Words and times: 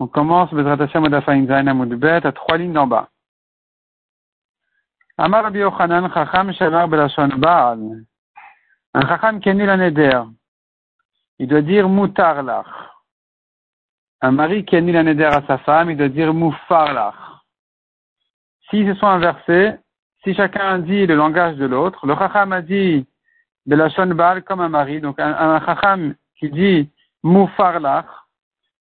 On 0.00 0.08
commence 0.08 0.52
à 0.52 2.32
trois 2.32 2.56
lignes 2.56 2.72
d'en 2.72 2.86
bas. 2.88 3.08
Amar 5.16 5.54
Yochanan 5.54 6.12
Chacham 6.12 6.52
Shamar 6.52 6.88
Belashon 6.88 7.28
Baal. 7.36 7.78
Un 8.92 9.00
Chacham 9.02 9.38
qui 9.38 9.54
Neder. 9.54 10.22
Il 11.38 11.46
doit 11.46 11.62
dire 11.62 11.88
Mutar 11.88 12.42
Lach. 12.42 12.66
Un 14.20 14.32
mari 14.32 14.64
qui 14.64 14.76
un 14.76 14.80
Neder 14.80 15.26
à 15.26 15.46
sa 15.46 15.58
femme, 15.58 15.92
il 15.92 15.96
doit 15.96 16.08
dire 16.08 16.34
Mufar 16.34 16.92
Lach. 16.92 17.14
S'ils 18.68 18.92
se 18.92 18.98
sont 18.98 19.06
inversés, 19.06 19.74
si 20.24 20.34
chacun 20.34 20.80
dit 20.80 21.06
le 21.06 21.14
langage 21.14 21.54
de 21.54 21.66
l'autre, 21.66 22.04
le 22.04 22.16
Chacham 22.16 22.52
a 22.52 22.62
dit 22.62 23.06
Belashon 23.64 24.06
Baal 24.06 24.42
comme 24.42 24.60
un 24.60 24.68
mari, 24.68 25.00
donc 25.00 25.20
un, 25.20 25.32
un 25.32 25.64
Chacham 25.64 26.16
qui 26.36 26.50
dit 26.50 26.90
Mufarlach, 27.24 28.06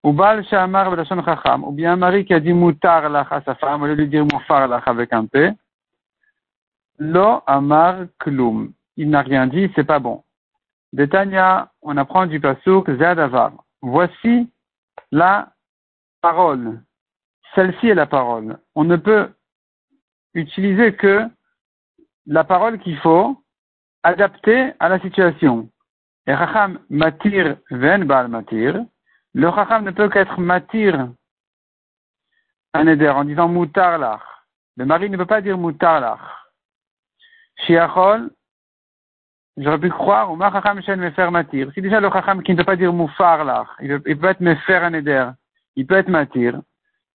ou 0.04 0.16
Shamar 0.50 0.92
Belashon 0.92 1.24
Chacham, 1.24 1.64
ou 1.64 1.72
bien 1.72 1.94
un 1.94 1.96
mari 1.96 2.26
qui 2.26 2.34
a 2.34 2.40
dit 2.42 2.54
Mutarlach 2.54 3.32
à 3.32 3.42
sa 3.42 3.56
femme, 3.56 3.82
au 3.82 3.88
lieu 3.88 3.96
de 3.96 4.04
dire 4.04 4.26
Mufarlach 4.26 4.84
avec 4.86 5.14
un 5.14 5.26
P, 5.26 5.54
Lo 7.00 7.42
Amar 7.48 8.06
Klum. 8.20 8.74
Il 8.98 9.10
n'a 9.10 9.22
rien 9.22 9.48
dit, 9.48 9.72
c'est 9.76 9.86
pas 9.86 10.00
bon. 10.00 10.24
Tanya, 11.10 11.72
on 11.82 11.98
apprend 11.98 12.28
du 12.28 12.40
Pasuk 12.40 12.90
Zadavar. 12.98 13.54
Voici 13.82 14.50
la 15.12 15.50
parole. 16.22 16.82
Celle-ci 17.56 17.88
est 17.88 17.96
la 17.96 18.06
parole. 18.06 18.60
On 18.76 18.84
ne 18.84 18.98
peut 18.98 19.32
utiliser 20.34 20.96
que 20.96 21.28
la 22.28 22.44
parole 22.44 22.80
qu'il 22.80 22.98
faut 22.98 23.42
adapter 24.04 24.74
à 24.80 24.90
la 24.90 25.00
situation. 25.00 25.70
Et 26.26 26.36
matir 26.90 27.58
ven 27.70 28.06
bal 28.06 28.28
matir. 28.30 28.86
Le 29.34 29.52
Chacham 29.52 29.84
ne 29.84 29.92
peut 29.92 30.10
qu'être 30.10 30.40
matir 30.40 31.10
un 32.74 32.88
éder 32.88 33.10
en 33.10 33.26
disant 33.26 33.50
mutar 33.50 33.98
lach. 33.98 34.22
Le 34.78 34.86
mari 34.86 35.10
ne 35.10 35.18
peut 35.18 35.26
pas 35.26 35.42
dire 35.42 35.58
mutar 35.58 36.00
lach. 36.00 36.22
Shiachol, 37.66 38.32
j'aurais 39.58 39.80
pu 39.80 39.90
croire, 39.90 40.32
ou 40.32 40.36
ma 40.36 40.52
Chacham 40.52 40.82
shen 40.82 41.00
me 41.00 41.12
faire 41.12 41.32
matir. 41.32 41.72
Si 41.74 41.82
déjà 41.82 42.00
le 42.00 42.10
Chacham 42.10 42.42
qui 42.42 42.54
ne 42.54 42.58
peut 42.58 42.64
pas 42.64 42.76
dire 42.76 42.94
mufar 42.94 43.44
lach, 43.44 43.68
il 43.82 44.18
peut 44.18 44.28
être 44.28 44.40
me 44.40 44.56
faire 44.56 44.84
un 44.84 44.94
éder, 44.94 45.30
il 45.76 45.86
peut 45.86 45.96
être 45.96 46.10
matir. 46.10 46.62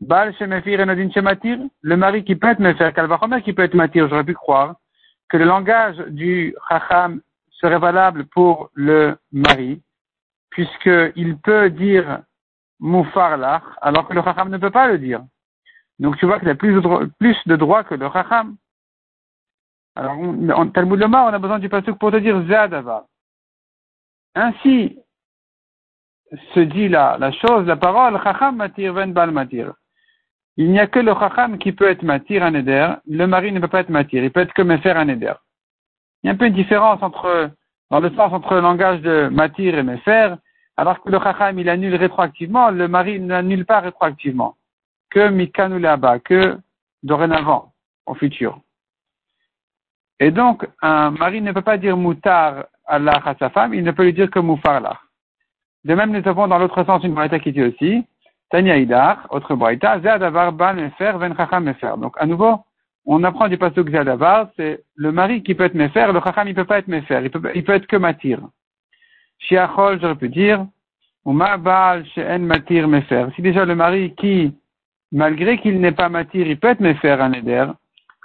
Shemefir 0.00 0.80
enodin 0.80 1.10
shematir, 1.10 1.58
le 1.82 1.96
mari 1.96 2.24
qui 2.24 2.36
peut 2.36 2.48
être 2.48 2.60
me 2.60 2.72
faire, 2.74 2.92
kalvachomer 2.94 3.42
qui 3.42 3.52
peut 3.52 3.64
être 3.64 3.74
matir, 3.74 4.08
j'aurais 4.08 4.24
pu 4.24 4.34
croire 4.34 4.76
que 5.28 5.36
le 5.36 5.44
langage 5.44 5.96
du 6.08 6.54
Chacham 6.68 7.20
serait 7.60 7.78
valable 7.78 8.26
pour 8.26 8.70
le 8.74 9.16
mari, 9.32 9.82
puisqu'il 10.50 11.38
peut 11.38 11.70
dire 11.70 12.22
Moufarlach, 12.80 13.62
alors 13.80 14.06
que 14.06 14.14
le 14.14 14.22
Chacham 14.22 14.48
ne 14.48 14.58
peut 14.58 14.70
pas 14.70 14.88
le 14.88 14.98
dire. 14.98 15.22
Donc 15.98 16.16
tu 16.18 16.26
vois 16.26 16.38
qu'il 16.38 16.48
a 16.48 16.54
plus 16.54 16.74
de, 16.74 17.56
droits 17.56 17.84
que 17.84 17.94
le 17.94 18.08
Chacham. 18.10 18.56
Alors, 19.96 20.16
en 20.16 20.68
Talmud 20.68 21.00
Lomar, 21.00 21.26
on 21.26 21.34
a 21.34 21.38
besoin 21.38 21.58
du 21.58 21.68
pasuk 21.68 21.98
pour 21.98 22.12
te 22.12 22.18
dire 22.18 22.40
Zadava. 22.46 23.06
Ainsi 24.36 24.96
se 26.54 26.60
dit 26.60 26.88
la, 26.88 27.32
chose, 27.32 27.66
la 27.66 27.76
parole, 27.76 28.20
Chacham 28.22 28.56
matir 28.56 28.92
ven 28.92 29.12
bal 29.12 29.32
matir. 29.32 29.72
Il 30.56 30.70
n'y 30.70 30.78
a 30.78 30.86
que 30.86 31.00
le 31.00 31.14
Chacham 31.14 31.58
qui 31.58 31.72
peut 31.72 31.88
être 31.88 32.02
matir 32.04 32.44
un 32.44 32.54
éder, 32.54 32.94
le 33.06 33.26
mari 33.26 33.50
ne 33.50 33.58
peut 33.58 33.68
pas 33.68 33.80
être 33.80 33.88
matir, 33.88 34.22
il 34.22 34.30
peut 34.30 34.40
être 34.40 34.52
que 34.52 34.62
me 34.62 34.76
faire 34.78 34.96
un. 34.96 35.08
Il 36.22 36.26
y 36.26 36.30
a 36.30 36.32
un 36.32 36.36
peu 36.36 36.46
une 36.46 36.54
différence 36.54 37.02
entre, 37.02 37.50
dans 37.90 38.00
le 38.00 38.10
sens 38.10 38.32
entre 38.32 38.54
le 38.54 38.60
langage 38.60 39.00
de 39.02 39.28
matir 39.28 39.78
et 39.78 39.82
mefer, 39.82 40.36
alors 40.76 41.02
que 41.02 41.10
le 41.10 41.18
chacham, 41.18 41.58
il 41.58 41.68
annule 41.68 41.94
rétroactivement, 41.94 42.70
le 42.70 42.88
mari 42.88 43.20
n'annule 43.20 43.64
pas 43.64 43.80
rétroactivement. 43.80 44.56
Que 45.10 45.28
mikanu 45.28 45.78
là-bas, 45.78 46.18
que 46.20 46.58
dorénavant, 47.02 47.72
au 48.06 48.14
futur. 48.14 48.60
Et 50.20 50.30
donc, 50.30 50.66
un 50.82 51.10
mari 51.10 51.40
ne 51.40 51.52
peut 51.52 51.62
pas 51.62 51.78
dire 51.78 51.96
mutar 51.96 52.66
Allah 52.86 53.20
à 53.24 53.34
sa 53.36 53.50
femme, 53.50 53.74
il 53.74 53.84
ne 53.84 53.92
peut 53.92 54.04
lui 54.04 54.12
dire 54.12 54.30
que 54.30 54.40
mufarlah. 54.40 54.98
De 55.84 55.94
même, 55.94 56.10
nous 56.10 56.28
avons 56.28 56.48
dans 56.48 56.58
l'autre 56.58 56.84
sens 56.84 57.02
une 57.04 57.14
braïta 57.14 57.38
qui 57.38 57.52
dit 57.52 57.62
aussi, 57.62 58.04
Tanya 58.50 58.76
autre 59.30 59.54
braïta, 59.54 60.00
Zadavar 60.00 60.52
ban 60.52 60.74
mefer 60.74 61.18
ven 61.18 61.36
chacham 61.36 61.64
mefer. 61.64 61.96
Donc, 61.98 62.16
à 62.18 62.26
nouveau, 62.26 62.64
on 63.10 63.24
apprend 63.24 63.48
du 63.48 63.56
pasuk 63.56 63.90
Zadavar, 63.90 64.50
c'est 64.54 64.84
le 64.94 65.10
mari 65.12 65.42
qui 65.42 65.54
peut 65.54 65.64
être 65.64 65.74
méfer, 65.74 66.12
le 66.12 66.20
chacham 66.20 66.46
il 66.46 66.54
peut 66.54 66.66
pas 66.66 66.78
être 66.78 66.88
méfer, 66.88 67.22
il 67.24 67.30
peut, 67.30 67.50
il 67.54 67.64
peut 67.64 67.72
être 67.72 67.86
que 67.86 67.96
matir. 67.96 68.38
Shiachol, 69.38 69.98
j'aurais 69.98 70.14
pu 70.14 70.28
dire, 70.28 70.66
ou 71.24 71.32
ma'bal 71.32 72.04
she'en 72.14 72.40
matir 72.40 72.86
méfer. 72.86 73.28
Si 73.34 73.40
déjà 73.40 73.64
le 73.64 73.74
mari 73.74 74.14
qui, 74.14 74.54
malgré 75.10 75.56
qu'il 75.56 75.80
n'est 75.80 75.92
pas 75.92 76.10
matir, 76.10 76.46
il 76.46 76.58
peut 76.58 76.68
être 76.68 76.80
méfer 76.80 77.18
un 77.18 77.32
éder, 77.32 77.64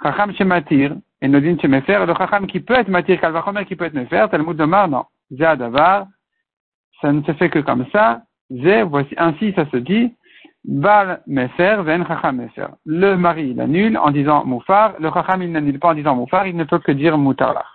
chacham 0.02 0.34
chez 0.34 0.44
matir, 0.44 0.94
et 1.22 1.28
nodin 1.28 1.56
chez 1.58 1.68
méfer, 1.68 2.04
le 2.06 2.14
chacham 2.14 2.46
qui 2.46 2.60
peut 2.60 2.74
être 2.74 2.88
matir, 2.88 3.18
kalvachomer 3.18 3.64
qui 3.64 3.76
peut 3.76 3.86
être 3.86 3.94
méfer, 3.94 4.26
Talmud 4.30 4.54
de 4.54 4.66
non. 4.66 5.06
Zadavar, 5.32 6.08
ça 7.00 7.10
ne 7.10 7.22
se 7.22 7.32
fait 7.32 7.48
que 7.48 7.60
comme 7.60 7.86
ça, 7.90 8.20
Zé, 8.50 8.82
voici, 8.82 9.14
ainsi 9.16 9.54
ça 9.54 9.64
se 9.70 9.78
dit, 9.78 10.14
Bal 10.64 11.22
Mefer, 11.26 11.82
Ven 11.82 12.06
Chacham 12.06 12.36
Mefer. 12.36 12.68
Le 12.86 13.16
mari, 13.16 13.50
il 13.50 13.60
annule 13.60 13.98
en 13.98 14.10
disant 14.10 14.44
Moufar. 14.44 14.94
Le 14.98 15.10
Chacham, 15.10 15.42
il 15.42 15.52
n'annule 15.52 15.78
pas 15.78 15.88
en 15.88 15.94
disant 15.94 16.16
Moufar. 16.16 16.46
Il 16.46 16.56
ne 16.56 16.64
peut 16.64 16.78
que 16.78 16.92
dire 16.92 17.18
Moutarlach. 17.18 17.66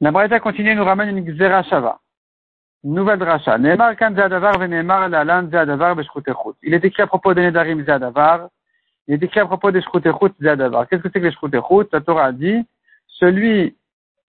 La 0.00 0.10
Braïta 0.10 0.40
continue, 0.40 0.74
nous 0.74 0.84
ramène 0.84 1.16
une 1.16 1.24
Xera 1.24 1.62
Shava. 1.64 1.98
Nouvelle 2.84 3.18
dracha. 3.18 3.58
Neemar 3.58 3.96
kan 3.96 4.14
Zadavar, 4.14 4.58
Veneemar 4.58 5.08
Lalan 5.08 5.48
Zadavar 5.50 5.94
Beshchutechut. 5.94 6.56
Il 6.62 6.74
est 6.74 6.84
écrit 6.84 7.02
à 7.02 7.06
propos 7.06 7.34
des 7.34 7.42
Nedarim 7.42 7.84
Zadavar. 7.84 8.48
Il 9.06 9.14
est 9.14 9.22
écrit 9.22 9.40
à 9.40 9.46
propos 9.46 9.70
des 9.70 9.80
Shchutechut 9.82 10.34
Zadavar. 10.40 10.88
Qu'est-ce 10.88 11.02
que 11.02 11.08
c'est 11.12 11.20
que 11.20 11.26
les 11.26 11.32
Shchutechut? 11.32 11.88
La 11.92 12.00
Torah 12.00 12.26
a 12.26 12.32
dit, 12.32 12.66
celui 13.06 13.76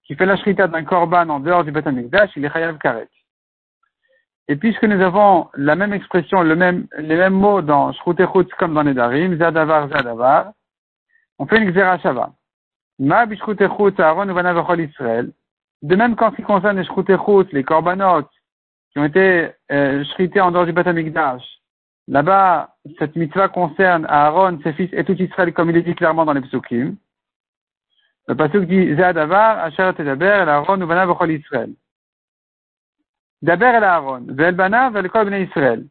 qui 0.03 0.15
fait 0.15 0.25
la 0.25 0.37
shrita 0.37 0.67
d'un 0.67 0.83
korban 0.83 1.29
en 1.29 1.39
dehors 1.39 1.63
du 1.63 1.71
Beth 1.71 1.85
il 1.87 2.45
est 2.45 2.49
Chayav 2.51 2.77
Karet. 2.77 3.09
Et 4.49 4.57
puisque 4.57 4.83
nous 4.83 5.01
avons 5.01 5.49
la 5.55 5.75
même 5.75 5.93
expression, 5.93 6.41
le 6.43 6.55
même, 6.55 6.87
les 6.97 7.15
mêmes 7.15 7.33
mots 7.33 7.61
dans 7.61 7.93
Shroutechut 7.93 8.49
comme 8.59 8.73
dans 8.73 8.83
Nedarim, 8.83 9.37
Zadavar, 9.37 9.87
Zadavar, 9.89 10.51
on 11.39 11.45
fait 11.45 11.59
une 11.59 11.71
Xerashava. 11.71 12.31
Ma 12.99 13.21
Aaron 13.21 14.77
Israël. 14.79 15.31
De 15.81 15.95
même 15.95 16.15
qu'en 16.15 16.31
ce 16.31 16.35
qui 16.35 16.43
concerne 16.43 16.77
les 16.77 16.85
Shroutechut, 16.85 17.53
les 17.53 17.63
korbanot, 17.63 18.27
qui 18.91 18.99
ont 18.99 19.05
été 19.05 19.51
euh, 19.71 20.03
shrités 20.13 20.41
en 20.41 20.51
dehors 20.51 20.65
du 20.65 20.73
Beth 20.73 20.87
Amikdash, 20.87 21.43
là-bas, 22.07 22.75
cette 22.99 23.15
mitzvah 23.15 23.47
concerne 23.47 24.05
Aaron, 24.09 24.59
ses 24.63 24.73
fils 24.73 24.89
et 24.91 25.05
tout 25.05 25.19
Israël, 25.21 25.53
comme 25.53 25.69
il 25.69 25.77
est 25.77 25.83
dit 25.83 25.95
clairement 25.95 26.25
dans 26.25 26.33
les 26.33 26.41
psukim. 26.41 26.97
Le 28.27 28.35
pasuk 28.35 28.65
dit 28.65 28.95
Zadavar, 28.95 29.59
Asher 29.59 29.91
Tedaber, 29.95 30.45
Aaron 30.47 30.81
uvana 30.81 31.05
v'chol 31.05 31.31
Israël. 31.31 31.73
Daber 33.43 33.75
el 33.75 33.83
Aaron, 33.83 34.23
vel 34.39 34.55
bana, 34.55 34.89
vel 34.89 35.09
kol 35.11 35.25
bnei 35.27 35.43
Israël. 35.43 35.83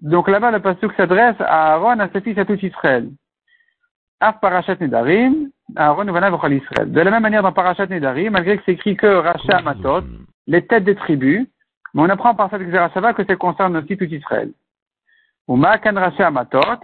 Donc 0.00 0.28
là-bas, 0.28 0.50
le 0.50 0.60
pasuk 0.60 0.94
s'adresse 0.94 1.36
à 1.40 1.74
Aaron, 1.74 1.98
à 1.98 2.08
ses 2.08 2.22
fils, 2.22 2.38
à 2.38 2.46
tout 2.46 2.58
Israël. 2.64 3.10
Af 4.18 4.40
parashat 4.40 4.76
nedarim, 4.80 5.50
Aaron 5.76 6.08
uvana 6.08 6.30
v'chol 6.30 6.54
Israël. 6.54 6.90
De 6.90 7.00
la 7.02 7.10
même 7.10 7.22
manière 7.22 7.42
dans 7.42 7.52
parashat 7.52 7.86
nedarim, 7.86 8.32
malgré 8.32 8.56
que 8.56 8.62
c'est 8.64 8.72
écrit 8.72 8.96
que 8.96 9.06
Racha 9.06 9.60
Matot, 9.60 10.04
les 10.46 10.66
têtes 10.66 10.84
des 10.84 10.94
tribus, 10.94 11.46
mais 11.92 12.02
on 12.02 12.08
apprend 12.08 12.34
par 12.34 12.48
cette 12.48 12.62
Xerashava 12.62 13.12
que 13.12 13.24
ça 13.26 13.36
concerne 13.36 13.76
aussi 13.76 13.98
tout 13.98 14.04
Israël. 14.04 14.52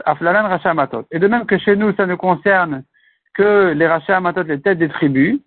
Aflalan. 0.05 1.05
Et 1.11 1.19
de 1.19 1.27
même 1.27 1.47
que 1.47 1.57
chez 1.57 1.75
nous, 1.75 1.95
ça 1.95 2.05
ne 2.05 2.17
concerne 2.17 2.85
que 3.33 3.73
les 3.73 3.87
Racha 3.87 4.21
Matot, 4.21 4.43
les 4.43 4.61
têtes 4.61 4.79
des 4.79 4.91
tribus, 4.91 5.41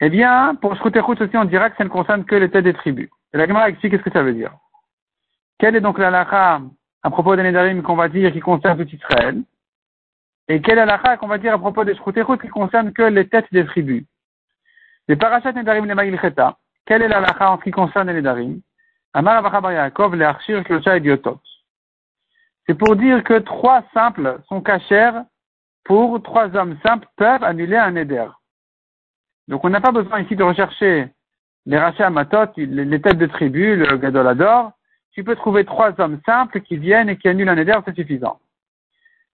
eh 0.00 0.10
bien, 0.10 0.54
pour 0.54 0.76
Shkutechut 0.76 1.20
aussi, 1.20 1.36
on 1.36 1.44
dira 1.44 1.70
que 1.70 1.76
ça 1.76 1.84
ne 1.84 1.88
concerne 1.88 2.24
que 2.24 2.36
les 2.36 2.50
têtes 2.50 2.64
des 2.64 2.74
tribus. 2.74 3.08
Et 3.32 3.38
la 3.38 3.46
Gemara 3.46 3.68
explique 3.68 3.92
qu'est-ce 3.92 4.02
que 4.02 4.12
ça 4.12 4.22
veut 4.22 4.32
dire. 4.32 4.52
Quelle 5.58 5.74
est 5.74 5.80
donc 5.80 5.98
la 5.98 6.10
lacha 6.10 6.60
à 7.02 7.10
propos 7.10 7.34
des 7.34 7.42
Nedarim 7.42 7.82
qu'on 7.82 7.96
va 7.96 8.08
dire 8.08 8.32
qui 8.32 8.40
concerne 8.40 8.78
tout 8.78 8.94
Israël? 8.94 9.42
Et 10.46 10.62
quelle 10.62 10.78
est 10.78 10.86
la 10.86 10.96
lacha 10.96 11.16
qu'on 11.16 11.26
va 11.26 11.38
dire 11.38 11.52
à 11.52 11.58
propos 11.58 11.84
des 11.84 11.94
Shkutechut 11.96 12.38
qui 12.38 12.48
concerne 12.48 12.92
que 12.92 13.02
les 13.02 13.28
têtes 13.28 13.52
des 13.52 13.66
tribus? 13.66 14.04
Les 15.08 15.16
parachat 15.16 15.52
Nedarim 15.52 15.86
les 15.86 15.94
Maïlcheta. 15.94 16.56
Quelle 16.86 17.02
est 17.02 17.08
la 17.08 17.20
lacha 17.20 17.50
en 17.50 17.58
ce 17.58 17.64
qui 17.64 17.70
concerne 17.70 18.08
les 18.08 18.14
Nedarim? 18.14 18.60
Amar 19.14 19.72
Yaakov, 19.72 20.14
les 20.14 20.24
Archir, 20.24 20.62
et 20.70 21.00
Diotot. 21.00 21.40
C'est 22.66 22.74
pour 22.74 22.94
dire 22.96 23.24
que 23.24 23.38
trois 23.38 23.82
simples 23.94 24.40
sont 24.46 24.60
cachers 24.60 25.22
pour 25.84 26.22
trois 26.22 26.54
hommes 26.54 26.76
simples 26.84 27.08
peuvent 27.16 27.42
annuler 27.42 27.76
un 27.76 27.92
Neder. 27.92 28.28
Donc 29.48 29.64
on 29.64 29.70
n'a 29.70 29.80
pas 29.80 29.92
besoin 29.92 30.20
ici 30.20 30.36
de 30.36 30.44
rechercher 30.44 31.08
les 31.66 31.78
rachats 31.78 32.10
matot, 32.10 32.52
les 32.56 33.00
têtes 33.00 33.18
de 33.18 33.26
tribu, 33.26 33.76
le 33.76 33.96
gadolador. 33.96 34.72
Tu 35.12 35.24
peux 35.24 35.36
trouver 35.36 35.64
trois 35.64 35.98
hommes 36.00 36.20
simples 36.24 36.60
qui 36.60 36.76
viennent 36.76 37.08
et 37.08 37.16
qui 37.16 37.28
annulent 37.28 37.48
un 37.48 37.56
éder, 37.56 37.74
c'est 37.84 37.94
suffisant. 37.94 38.38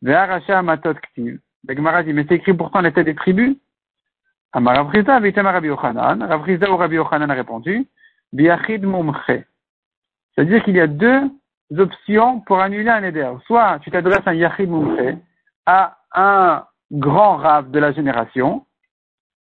Le 0.03 0.15
rachat 0.15 0.63
matot 0.63 0.95
ktiv. 0.95 1.41
Le 1.67 2.03
dit, 2.03 2.13
mais 2.13 2.27
c'est 2.29 2.37
écrit 2.37 2.55
pourtant 2.55 2.81
les 2.81 2.93
têtes 2.93 3.07
des 3.07 3.15
tribus. 3.15 3.57
Amar 4.53 4.77
Ravrisa, 4.77 5.19
Vitem 5.19 5.47
Rabbi 5.47 5.69
Yochanan. 5.69 6.23
Ravrisa 6.23 6.71
ou 6.71 6.77
Rabbi 6.77 6.97
Yochanan 6.97 7.31
a 7.31 7.35
répondu. 7.35 7.87
biachid 8.33 8.85
mumche. 8.85 9.43
C'est-à-dire 10.35 10.63
qu'il 10.63 10.77
y 10.77 10.81
a 10.81 10.87
deux 10.87 11.31
options 11.77 12.41
pour 12.41 12.61
annuler 12.61 12.91
un 12.91 13.03
éder. 13.03 13.31
Soit 13.47 13.79
tu 13.81 13.91
t'adresses 13.91 14.27
à 14.27 14.31
un 14.31 14.35
yachid 14.35 14.69
mumche, 14.69 15.17
à 15.67 15.99
un 16.15 16.65
grand 16.93 17.37
rave 17.37 17.71
de 17.71 17.79
la 17.79 17.93
génération, 17.93 18.67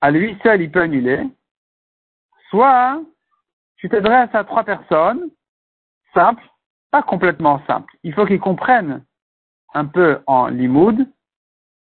à 0.02 0.12
lui 0.12 0.38
seul 0.44 0.62
il 0.62 0.72
peut 0.72 0.82
annuler, 0.82 1.24
soit 2.50 3.02
tu 3.78 3.90
t'adresses 3.90 4.34
à 4.34 4.44
trois 4.44 4.64
personnes, 4.64 5.30
simples, 6.14 6.44
pas 6.92 7.04
complètement 7.04 7.62
simples. 7.68 7.94
Il 8.04 8.14
faut 8.14 8.26
qu'ils 8.26 8.40
comprennent 8.40 9.04
un 9.74 9.86
peu 9.86 10.20
en 10.26 10.48
limoud, 10.48 11.08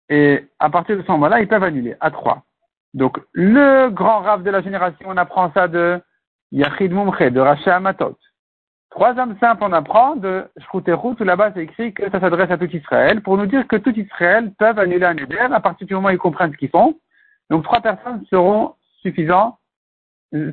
et 0.10 0.48
à 0.60 0.70
partir 0.70 0.98
de 0.98 1.04
ce 1.04 1.12
moment-là, 1.12 1.42
ils 1.42 1.48
peuvent 1.48 1.64
annuler 1.64 1.96
à 2.00 2.12
trois. 2.12 2.44
Donc, 2.94 3.20
le 3.34 3.90
grand 3.90 4.20
rave 4.20 4.44
de 4.44 4.50
la 4.50 4.62
génération, 4.62 5.08
on 5.10 5.18
apprend 5.18 5.52
ça 5.54 5.68
de 5.68 6.02
Yachid 6.52 6.92
Mumche, 6.92 7.20
de 7.20 7.40
Racha 7.40 7.76
Amatot. 7.76 8.18
Trois 8.90 9.20
âmes 9.20 9.38
simples, 9.40 9.64
on 9.64 9.74
apprend 9.74 10.16
de 10.16 10.50
Shrouterut, 10.66 11.16
où 11.20 11.24
là-bas 11.24 11.52
c'est 11.54 11.64
écrit 11.64 11.94
que 11.94 12.10
ça 12.10 12.20
s'adresse 12.20 12.50
à 12.50 12.58
tout 12.58 12.74
Israël, 12.76 13.22
pour 13.22 13.38
nous 13.38 13.46
dire 13.46 13.68
que 13.68 13.76
tout 13.76 13.98
Israël 13.98 14.52
peuvent 14.58 14.80
annuler 14.80 15.06
un 15.06 15.18
éder 15.18 15.38
à 15.38 15.60
partir 15.60 15.86
du 15.86 15.94
moment 15.94 16.08
où 16.08 16.12
ils 16.12 16.18
comprennent 16.18 16.54
ce 16.54 16.58
qu'ils 16.58 16.70
font. 16.70 16.98
Donc, 17.50 17.64
trois 17.64 17.82
personnes 17.82 18.26
seront 18.30 18.74
suffisants 19.02 19.58
euh, 20.34 20.52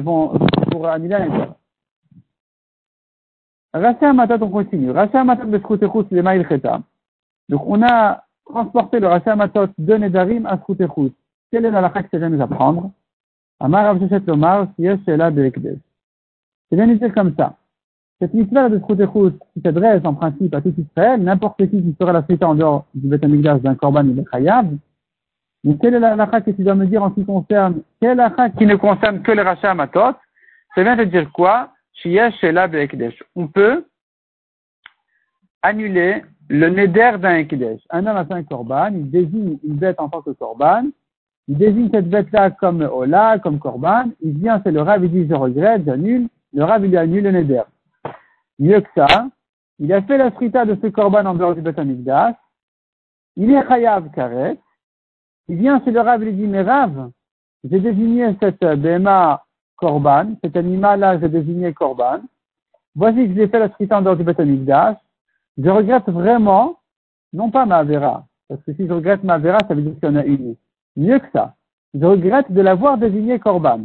pour 0.00 0.86
annuler 0.88 1.14
un 1.14 1.24
éder. 1.24 1.44
Racha 3.72 4.10
Amatot, 4.10 4.42
on 4.42 4.50
continue. 4.50 4.90
Racha 4.90 5.20
Amatot 5.20 5.46
de 5.46 5.60
c'est 6.10 6.22
Maïl 6.22 6.46
Cheta. 6.48 6.82
Donc, 7.48 7.62
on 7.66 7.82
a 7.82 8.24
transporté 8.44 9.00
le 9.00 9.08
Racha 9.08 9.32
Amatot 9.32 9.68
de 9.76 9.94
Nedarim 9.94 10.46
à 10.46 10.58
Shrouterut. 10.58 11.12
Quelle 11.50 11.64
est 11.64 11.70
la 11.70 11.90
que 11.90 12.08
ça 12.10 12.18
vient 12.18 12.28
nous 12.28 12.42
apprendre? 12.42 12.90
Amar 13.60 13.84
Rav 13.84 14.00
Shechet 14.00 14.20
Lomar, 14.26 14.68
Siyesh 14.76 15.00
Shela 15.04 15.30
Beekdes. 15.30 15.78
C'est 16.68 16.76
bien 16.76 16.86
dire 16.86 17.14
comme 17.14 17.34
ça. 17.36 17.56
Cette 18.20 18.32
mitzvah 18.32 18.68
de 18.68 18.78
Sroutechut 18.78 19.38
qui 19.52 19.60
s'adresse 19.60 20.04
en 20.04 20.14
principe 20.14 20.54
à 20.54 20.62
tout 20.62 20.72
Israël, 20.78 21.22
n'importe 21.22 21.58
qui 21.58 21.82
qui 21.82 21.96
sera 22.00 22.12
la 22.12 22.24
suite 22.24 22.42
en 22.42 22.54
dehors 22.54 22.86
du 22.94 23.08
Beth 23.08 23.20
d'un 23.62 23.74
Korban 23.74 24.06
il 24.06 24.18
est 24.18 24.24
chayav. 24.30 24.68
Quelle 25.80 25.94
est 25.94 26.00
la 26.00 26.14
lacha 26.14 26.40
que 26.40 26.50
tu 26.50 26.62
dois 26.62 26.74
me 26.74 26.86
dire 26.86 27.02
en 27.02 27.10
ce 27.10 27.14
qui 27.14 27.24
concerne, 27.24 27.82
quelle 28.00 28.22
qui 28.56 28.66
ne 28.66 28.76
concerne 28.76 29.22
que 29.22 29.32
le 29.32 29.42
rachat 29.42 29.74
matot? 29.74 30.14
Ça 30.74 30.82
vient 30.82 30.96
de 30.96 31.04
dire 31.04 31.30
quoi? 31.32 31.72
On 33.34 33.48
peut 33.48 33.84
annuler 35.62 36.22
le 36.48 36.68
neder 36.68 37.12
d'un 37.18 37.36
Ekdesh. 37.36 37.80
Un 37.90 38.06
homme 38.06 38.16
a 38.16 38.24
fait 38.24 38.34
un 38.34 38.44
korban, 38.44 38.90
il 38.92 39.10
désigne 39.10 39.58
une 39.64 39.76
bête 39.76 39.98
en 39.98 40.08
tant 40.08 40.22
que 40.22 40.30
korban, 40.30 40.84
il 41.48 41.58
désigne 41.58 41.90
cette 41.90 42.08
bête-là 42.08 42.50
comme 42.50 42.82
Ola, 42.82 43.38
comme 43.38 43.58
Korban, 43.58 44.10
il 44.20 44.36
vient, 44.38 44.60
c'est 44.64 44.72
le 44.72 44.82
Rav, 44.82 45.04
il 45.04 45.10
dit 45.10 45.26
je 45.28 45.34
regrette, 45.34 45.84
j'annule, 45.84 46.28
le 46.52 46.64
Rav, 46.64 46.84
il 46.84 46.96
annule 46.96 47.22
le 47.22 47.30
Neder. 47.30 47.62
Mieux 48.58 48.80
que 48.80 48.88
ça, 48.96 49.28
il 49.78 49.92
a 49.92 50.02
fait 50.02 50.18
la 50.18 50.30
frita 50.30 50.64
de 50.64 50.76
ce 50.82 50.88
Korban 50.88 51.24
en 51.24 51.34
dehors 51.34 51.54
du 51.54 51.60
Beth 51.60 51.78
il 53.38 53.52
est 53.52 53.68
Chayav 53.68 54.10
Karet, 54.12 54.56
il 55.48 55.56
vient, 55.56 55.80
c'est 55.84 55.90
le 55.90 56.00
Rav, 56.00 56.22
il 56.22 56.36
dit, 56.36 56.46
mais 56.46 56.62
Rav, 56.62 57.10
j'ai 57.64 57.80
désigné 57.80 58.36
cette 58.40 58.60
Bema 58.60 59.44
Korban, 59.76 60.34
cet 60.42 60.56
animal-là, 60.56 61.20
j'ai 61.20 61.28
désigné 61.28 61.72
Korban, 61.72 62.20
voici 62.94 63.28
que 63.28 63.34
j'ai 63.34 63.48
fait 63.48 63.58
la 63.58 63.68
frita 63.68 63.98
en 63.98 64.02
dehors 64.02 64.16
du 64.16 64.24
Beth 64.24 64.40
je 65.58 65.70
regrette 65.70 66.08
vraiment, 66.10 66.76
non 67.32 67.50
pas 67.50 67.64
ma 67.64 67.82
Vera, 67.82 68.26
parce 68.48 68.62
que 68.62 68.74
si 68.74 68.86
je 68.86 68.92
regrette 68.92 69.24
ma 69.24 69.38
Vera, 69.38 69.58
ça 69.66 69.74
veut 69.74 69.82
dire 69.82 69.94
qu'il 69.94 70.08
y 70.08 70.12
en 70.12 70.16
a 70.16 70.24
une. 70.24 70.54
Mieux 70.96 71.18
que 71.18 71.26
ça, 71.32 71.54
je 71.94 72.04
regrette 72.04 72.52
de 72.52 72.60
l'avoir 72.60 72.98
désigné 72.98 73.38
Corban. 73.38 73.80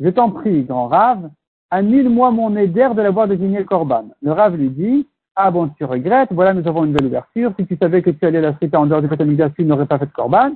Je 0.00 0.08
t'en 0.08 0.30
prie, 0.30 0.64
grand 0.64 0.88
Rav, 0.88 1.28
annule-moi 1.70 2.30
mon 2.30 2.56
éder 2.56 2.88
de 2.94 3.02
l'avoir 3.02 3.28
désigné 3.28 3.64
Corban. 3.64 4.08
Le 4.22 4.32
Rav 4.32 4.56
lui 4.56 4.70
dit, 4.70 5.06
ah 5.36 5.50
bon, 5.50 5.68
tu 5.68 5.84
regrettes, 5.84 6.32
voilà, 6.32 6.54
nous 6.54 6.66
avons 6.66 6.84
une 6.84 6.92
belle 6.92 7.06
ouverture. 7.06 7.52
Si 7.58 7.66
tu 7.66 7.76
savais 7.76 8.02
que 8.02 8.10
tu 8.10 8.24
allais 8.24 8.40
la 8.40 8.54
friter 8.54 8.76
en 8.76 8.86
dehors 8.86 9.02
du 9.02 9.08
Fatamigdash, 9.08 9.52
tu 9.54 9.64
n'aurais 9.64 9.86
pas 9.86 9.98
fait 9.98 10.06
de 10.06 10.12
Corban. 10.12 10.52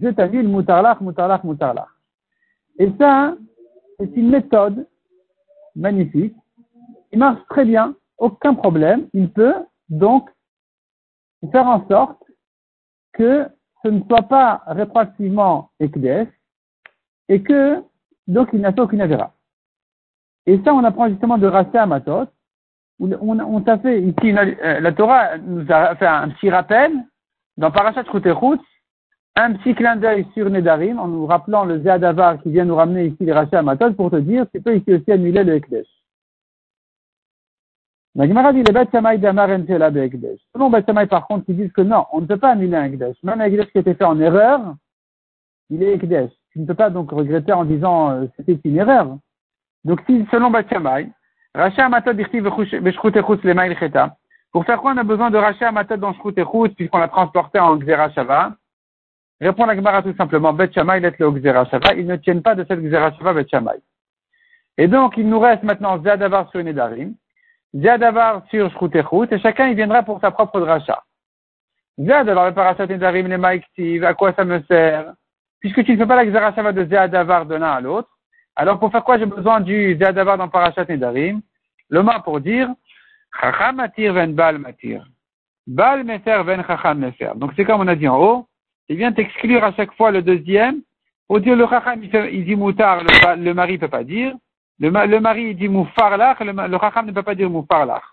Je 0.00 0.08
t'annule 0.08 0.48
Moutarlach, 0.48 1.00
Moutarlach, 1.00 1.42
Moutarlach. 1.44 1.88
Et 2.78 2.92
ça, 2.98 3.34
c'est 3.98 4.14
une 4.16 4.30
méthode 4.30 4.86
magnifique. 5.74 6.34
Il 7.12 7.18
marche 7.18 7.40
très 7.48 7.64
bien, 7.64 7.94
aucun 8.18 8.54
problème. 8.54 9.08
Il 9.14 9.30
peut 9.30 9.54
donc 9.88 10.28
faire 11.50 11.66
en 11.66 11.86
sorte 11.88 12.22
que 13.12 13.48
ce 13.82 13.88
ne 13.88 14.02
soit 14.04 14.22
pas 14.22 14.62
rétroactivement 14.66 15.70
Ekdes, 15.80 16.28
et 17.28 17.42
que, 17.42 17.82
donc, 18.26 18.48
il 18.52 18.60
n'a 18.60 18.72
fait 18.72 18.80
aucune 18.80 19.00
avéra. 19.00 19.32
Et 20.46 20.60
ça, 20.64 20.74
on 20.74 20.84
apprend 20.84 21.08
justement 21.08 21.38
de 21.38 21.46
Rassé 21.46 21.84
Matot, 21.86 22.26
où 22.98 23.08
on, 23.20 23.38
on 23.38 23.60
t'a 23.62 23.78
fait 23.78 24.02
ici, 24.02 24.32
euh, 24.32 24.80
la 24.80 24.92
Torah 24.92 25.38
nous 25.38 25.64
a 25.70 25.94
fait 25.96 26.06
un 26.06 26.28
petit 26.30 26.50
rappel, 26.50 26.92
dans 27.56 27.70
Parashat 27.70 28.04
Chutechutz, 28.04 28.60
un 29.36 29.52
petit 29.52 29.74
clin 29.74 29.96
d'œil 29.96 30.26
sur 30.34 30.48
Nedarim, 30.48 30.98
en 30.98 31.08
nous 31.08 31.26
rappelant 31.26 31.64
le 31.64 31.80
Zéadavar 31.80 32.40
qui 32.42 32.50
vient 32.50 32.64
nous 32.64 32.74
ramener 32.74 33.06
ici 33.06 33.18
les 33.20 33.32
Rassé 33.32 33.60
Matot, 33.60 33.92
pour 33.92 34.10
te 34.10 34.16
dire, 34.16 34.46
tu 34.52 34.60
peux 34.62 34.76
ici 34.76 34.94
aussi 34.94 35.12
annuler 35.12 35.44
le 35.44 35.56
Ekdesh. 35.56 35.86
La 38.14 38.26
dit, 38.26 38.62
les 38.62 39.18
d'Amar 39.18 39.48
Be'ekdesh. 39.48 40.40
Selon 40.54 40.70
Beth 40.70 40.86
Shammai, 40.86 41.06
par 41.06 41.26
contre, 41.26 41.44
qui 41.44 41.52
disent 41.52 41.72
que 41.72 41.82
non, 41.82 42.06
on 42.12 42.22
ne 42.22 42.26
peut 42.26 42.38
pas 42.38 42.52
annuler 42.52 42.74
un 42.74 42.84
Ekdesh. 42.84 43.16
Même 43.22 43.42
un 43.42 43.44
Ekdesh 43.44 43.70
qui 43.72 43.78
a 43.78 43.80
été 43.82 43.92
fait 43.92 44.04
en 44.04 44.18
erreur, 44.18 44.74
il 45.68 45.82
est 45.82 45.92
Ekdesh. 45.92 46.30
Tu 46.52 46.60
ne 46.60 46.66
peux 46.66 46.72
pas 46.72 46.88
donc 46.88 47.10
regretter 47.10 47.52
en 47.52 47.66
disant, 47.66 48.12
euh, 48.12 48.24
c'était 48.36 48.58
une 48.64 48.78
erreur. 48.78 49.18
Donc, 49.84 50.00
si, 50.06 50.26
selon 50.30 50.50
Beth 50.50 50.66
Shammai, 50.70 51.10
Racha 51.54 51.90
Cheta. 53.78 54.16
Pour 54.50 54.64
faire 54.64 54.80
quoi 54.80 54.92
on 54.92 54.96
a 54.96 55.04
besoin 55.04 55.30
de 55.30 55.36
Racha 55.36 55.68
Amatot 55.68 55.98
dans 55.98 56.14
Shchutechutz 56.14 56.74
puisqu'on 56.74 56.98
l'a 56.98 57.08
transporté 57.08 57.58
en 57.58 57.76
Xera 57.76 58.10
Shava? 58.12 58.56
Répond 59.40 59.66
la 59.66 59.76
Gemara 59.76 60.02
tout 60.02 60.14
simplement, 60.16 60.52
Beth 60.52 60.72
Shammai, 60.72 61.00
let 61.00 61.14
le 61.18 61.42
Shava. 61.42 61.94
Ils 61.94 62.06
ne 62.06 62.16
tiennent 62.16 62.42
pas 62.42 62.54
de 62.54 62.64
cette 62.64 62.80
Xera 62.80 63.12
Shava, 63.12 63.34
Beth 63.34 63.50
Shammai. 63.50 63.76
Et 64.78 64.88
donc, 64.88 65.16
il 65.16 65.28
nous 65.28 65.38
reste 65.38 65.62
maintenant 65.62 66.02
Zadavar 66.02 66.50
sur 66.50 66.62
Nedarim. 66.62 67.14
Zadavar 67.74 68.42
sur 68.50 68.70
Shroutechut, 68.72 69.32
et 69.32 69.38
chacun 69.40 69.68
il 69.68 69.76
viendra 69.76 70.02
pour 70.02 70.20
sa 70.20 70.30
propre 70.30 70.60
dracha. 70.60 71.02
Zadavar 71.98 72.46
le 72.46 72.54
parachat 72.54 72.86
Nedarim 72.86 73.26
les 73.26 73.36
Maïktiv, 73.36 74.04
à 74.04 74.14
quoi 74.14 74.32
ça 74.32 74.44
me 74.44 74.62
sert? 74.62 75.12
Puisque 75.60 75.84
tu 75.84 75.92
ne 75.92 75.98
fais 75.98 76.06
pas 76.06 76.16
la 76.16 76.26
Xerashava 76.26 76.72
de 76.72 76.84
Zadavar 76.86 77.46
de 77.46 77.54
l'un 77.56 77.72
à 77.72 77.80
l'autre, 77.80 78.08
alors 78.54 78.78
pour 78.78 78.90
faire 78.90 79.04
quoi 79.04 79.18
j'ai 79.18 79.26
besoin 79.26 79.60
du 79.60 79.98
Zadavar 80.00 80.38
dans 80.38 80.48
parachat 80.48 80.84
Nedarim? 80.88 81.40
Le 81.88 82.02
mot 82.02 82.12
pour 82.24 82.40
dire 82.40 82.68
Chacham 83.40 83.76
matir 83.76 84.14
ven 84.14 84.34
bal 84.34 84.58
matir. 84.58 85.06
Ven 85.66 86.62
chacham. 86.66 87.12
Donc 87.36 87.52
c'est 87.56 87.64
comme 87.64 87.80
on 87.80 87.88
a 87.88 87.94
dit 87.94 88.08
en 88.08 88.18
haut, 88.18 88.46
il 88.88 88.96
vient 88.96 89.12
t'exclure 89.12 89.64
à 89.64 89.72
chaque 89.72 89.92
fois 89.94 90.10
le 90.10 90.22
deuxième, 90.22 90.82
pour 91.26 91.40
dire 91.40 91.56
le 91.56 91.66
chacham 91.66 92.02
il, 92.02 92.44
dit 92.44 92.56
moutar, 92.56 93.02
le, 93.02 93.52
mari 93.52 93.78
peut 93.78 93.88
pas 93.88 94.04
dire, 94.04 94.34
le, 94.78 94.90
mari 94.90 95.54
dit 95.54 95.68
moufarlach, 95.68 96.38
le, 96.40 96.52
le 96.52 97.06
ne 97.06 97.12
peut 97.12 97.22
pas 97.22 97.34
dire 97.34 97.50
moufarlach. 97.50 98.04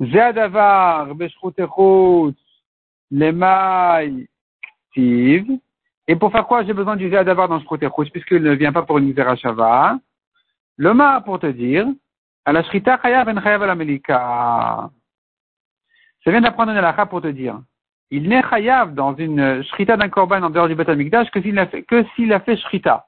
Zadavar, 0.00 1.14
beshroutechut, 1.14 2.36
lemai, 3.10 4.26
tiv. 4.92 5.46
Et 6.08 6.16
pour 6.16 6.32
faire 6.32 6.46
quoi 6.48 6.64
j'ai 6.64 6.72
besoin 6.72 6.96
du 6.96 7.08
zadavar 7.08 7.48
dans 7.48 7.60
shroutechut, 7.60 8.10
puisqu'il 8.10 8.42
ne 8.42 8.54
vient 8.54 8.72
pas 8.72 8.82
pour 8.82 8.98
une 8.98 9.14
zerachava. 9.14 9.98
Le 10.76 10.94
ma 10.94 11.20
pour 11.20 11.38
te 11.38 11.46
dire, 11.46 11.86
à 12.44 12.52
la 12.52 12.64
shrita 12.64 12.98
chayav 13.00 13.28
en 13.28 13.40
chayav. 13.40 14.90
Ça 16.24 16.30
vient 16.30 16.40
d'apprendre 16.40 16.72
une 16.72 16.78
halakha 16.78 17.06
pour 17.06 17.20
te 17.20 17.28
dire. 17.28 17.60
Il 18.10 18.28
n'est 18.28 18.42
chayav 18.42 18.94
dans 18.94 19.14
une 19.16 19.62
shrita 19.64 19.96
d'un 19.96 20.08
korban 20.08 20.42
en 20.42 20.50
dehors 20.50 20.68
du 20.68 20.74
Beth 20.74 21.30
que 21.30 21.40
s'il 21.40 21.58
a 21.58 21.66
fait, 21.66 21.82
que 21.82 22.04
s'il 22.14 22.32
a 22.32 22.40
fait 22.40 22.56
shrita. 22.56 23.06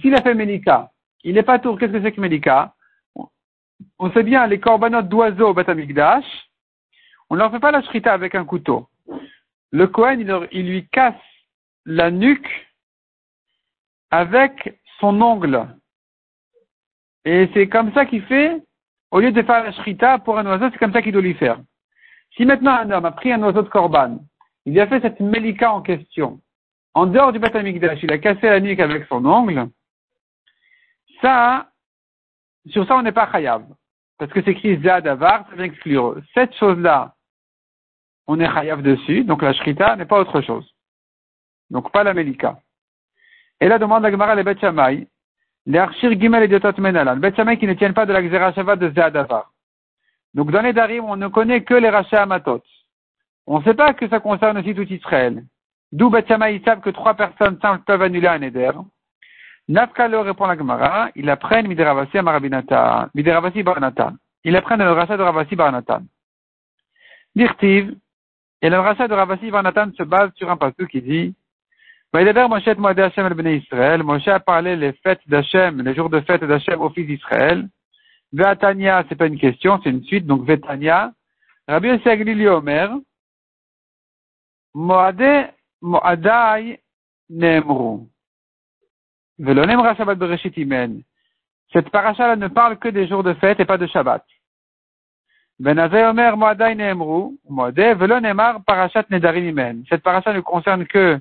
S'il 0.00 0.14
a 0.14 0.22
fait 0.22 0.34
Ménika, 0.34 0.90
il 1.24 1.34
n'est 1.34 1.42
pas 1.42 1.58
tour, 1.58 1.78
qu'est-ce 1.78 1.92
que 1.92 2.02
c'est 2.02 2.12
que 2.12 2.20
Ménika 2.20 2.74
On 3.98 4.12
sait 4.12 4.22
bien, 4.22 4.46
les 4.46 4.60
corbanotes 4.60 5.08
d'oiseaux 5.08 5.48
au 5.48 5.54
Batamikdash, 5.54 6.24
on 7.30 7.34
ne 7.34 7.40
leur 7.40 7.50
fait 7.50 7.60
pas 7.60 7.70
la 7.70 7.82
shrita 7.82 8.12
avec 8.12 8.34
un 8.34 8.44
couteau. 8.44 8.88
Le 9.70 9.86
Kohen, 9.86 10.20
il, 10.52 10.68
lui 10.68 10.88
casse 10.88 11.14
la 11.84 12.10
nuque 12.10 12.48
avec 14.10 14.78
son 15.00 15.20
ongle. 15.20 15.66
Et 17.24 17.50
c'est 17.52 17.68
comme 17.68 17.92
ça 17.92 18.06
qu'il 18.06 18.22
fait, 18.22 18.62
au 19.10 19.20
lieu 19.20 19.32
de 19.32 19.42
faire 19.42 19.64
la 19.64 19.72
shrita 19.72 20.18
pour 20.18 20.38
un 20.38 20.46
oiseau, 20.46 20.70
c'est 20.70 20.78
comme 20.78 20.92
ça 20.92 21.02
qu'il 21.02 21.12
doit 21.12 21.22
lui 21.22 21.34
faire. 21.34 21.60
Si 22.38 22.46
maintenant 22.46 22.76
un 22.76 22.90
homme 22.92 23.04
a 23.04 23.10
pris 23.10 23.32
un 23.32 23.42
oiseau 23.42 23.62
de 23.62 23.68
korban, 23.68 24.20
il 24.64 24.78
a 24.80 24.86
fait 24.86 25.00
cette 25.00 25.18
mélika 25.18 25.72
en 25.72 25.82
question, 25.82 26.40
en 26.94 27.06
dehors 27.06 27.32
du 27.32 27.40
Batamikdash, 27.40 27.98
il 28.04 28.12
a 28.12 28.18
cassé 28.18 28.48
la 28.48 28.60
nuque 28.60 28.78
avec 28.78 29.06
son 29.06 29.26
ongle, 29.26 29.68
ça, 31.20 31.68
sur 32.68 32.86
ça, 32.86 32.96
on 32.96 33.02
n'est 33.02 33.10
pas 33.10 33.28
chayav. 33.32 33.64
Parce 34.18 34.32
que 34.32 34.40
c'est 34.42 34.52
écrit 34.52 34.80
Zadavar, 34.80 35.48
ça 35.48 35.56
vient 35.56 35.64
exclure. 35.64 36.16
Cette 36.32 36.54
chose-là, 36.54 37.14
on 38.28 38.38
est 38.38 38.52
chayav 38.52 38.82
dessus, 38.82 39.24
donc 39.24 39.42
la 39.42 39.52
shrita 39.52 39.96
n'est 39.96 40.06
pas 40.06 40.20
autre 40.20 40.40
chose. 40.40 40.72
Donc 41.70 41.90
pas 41.90 42.04
la 42.04 42.14
melika. 42.14 42.60
Et 43.60 43.66
là, 43.66 43.80
demande 43.80 44.04
la 44.04 44.12
Gemara 44.12 44.36
les 44.36 44.44
Bet 44.44 44.58
les 45.66 45.78
Archir 45.78 46.12
Gimel 46.12 46.44
et 46.44 46.48
Diotot 46.48 46.80
Menalan, 46.80 47.16
Bet 47.16 47.32
qui 47.32 47.66
ne 47.66 47.74
tiennent 47.74 47.94
pas 47.94 48.06
de 48.06 48.12
la 48.12 48.22
Xera 48.22 48.52
Shabbat 48.52 48.78
de 48.78 48.90
Zéadavar. 48.90 49.50
Donc 50.38 50.52
dans 50.52 50.62
les 50.62 50.72
Darim, 50.72 51.04
on 51.04 51.16
ne 51.16 51.26
connaît 51.26 51.64
que 51.64 51.74
les 51.74 51.88
Racha 51.88 52.22
Amatot. 52.22 52.62
On 53.48 53.58
ne 53.58 53.64
sait 53.64 53.74
pas 53.74 53.92
que 53.92 54.08
ça 54.08 54.20
concerne 54.20 54.56
aussi 54.58 54.72
tout 54.72 54.84
Israël. 54.84 55.42
D'où 55.90 56.10
Bet 56.10 56.26
Shammai, 56.28 56.54
ils 56.54 56.62
savent 56.62 56.80
que 56.80 56.90
trois 56.90 57.14
personnes 57.14 57.58
simples 57.60 57.82
peuvent 57.84 58.02
annuler 58.02 58.28
un 58.28 58.40
Eder. 58.42 58.70
Nafkalo 59.66 60.22
répond 60.22 60.46
la 60.46 60.56
Gemara, 60.56 61.08
ils 61.16 61.28
apprennent 61.28 61.66
Mideravasi 61.66 62.18
à 62.18 62.22
Marabinatan, 62.22 63.08
Mideravasi 63.16 63.64
Baranatan. 63.64 64.12
Ils 64.44 64.54
apprennent 64.54 64.78
le 64.78 64.92
rachat 64.92 65.16
de 65.16 65.24
Ravasi 65.24 65.56
Baranatan. 65.56 66.02
Dirtiv, 67.34 67.96
et 68.62 68.70
le 68.70 68.78
rachat 68.78 69.08
de 69.08 69.14
Ravasi 69.14 69.50
Baranatan 69.50 69.90
se 69.98 70.04
base 70.04 70.30
sur 70.36 70.48
un 70.48 70.56
passage 70.56 70.86
qui 70.86 71.02
dit, 71.02 71.34
Moshe 72.14 72.76
Moadé 72.76 73.02
Hashem 73.02 73.26
el 73.26 73.46
Israël, 73.56 74.04
Moshe 74.04 74.28
a 74.28 74.38
parlé 74.38 74.76
les 74.76 74.92
fêtes 74.92 75.26
d'Hachem, 75.26 75.82
les 75.82 75.96
jours 75.96 76.10
de 76.10 76.20
fête 76.20 76.44
d'Hachem 76.44 76.80
au 76.80 76.90
fils 76.90 77.08
d'Israël. 77.08 77.68
Ve'atania, 78.32 79.04
c'est 79.08 79.16
pas 79.16 79.26
une 79.26 79.38
question, 79.38 79.80
c'est 79.82 79.90
une 79.90 80.04
suite, 80.04 80.26
donc 80.26 80.44
Ve'tania. 80.44 81.12
Rabbi 81.66 81.88
Yossi 81.88 82.08
Aglili 82.08 82.46
Omer, 82.48 82.90
Moadé, 84.74 85.46
Moadai, 85.80 86.80
Nemru. 87.30 88.06
Ve'lonem 89.38 89.80
Shabbat 89.96 90.18
Bereshit 90.18 90.56
Imen. 90.56 91.02
Cette 91.72 91.90
paracha-là 91.90 92.36
ne 92.36 92.48
parle 92.48 92.78
que 92.78 92.88
des 92.88 93.06
jours 93.06 93.22
de 93.22 93.34
fête 93.34 93.60
et 93.60 93.64
pas 93.64 93.78
de 93.78 93.86
Shabbat. 93.86 94.24
Benazé 95.58 96.04
Omer 96.04 96.36
Moadai 96.36 96.74
Nemru, 96.74 97.38
Moadé, 97.48 97.94
Ve'lonemar 97.94 98.64
Parashat 98.64 99.04
Nedarim 99.10 99.44
Imen. 99.44 99.84
Cette 99.88 100.02
paracha 100.02 100.32
ne 100.32 100.40
concerne 100.40 100.86
que 100.86 101.20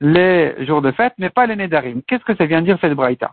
les 0.00 0.66
jours 0.66 0.82
de 0.82 0.92
fête, 0.92 1.14
mais 1.18 1.30
pas 1.30 1.46
les 1.46 1.56
Nedarim. 1.56 2.02
Qu'est-ce 2.02 2.24
que 2.24 2.34
ça 2.34 2.46
vient 2.46 2.62
dire 2.62 2.78
cette 2.80 2.94
braïta? 2.94 3.32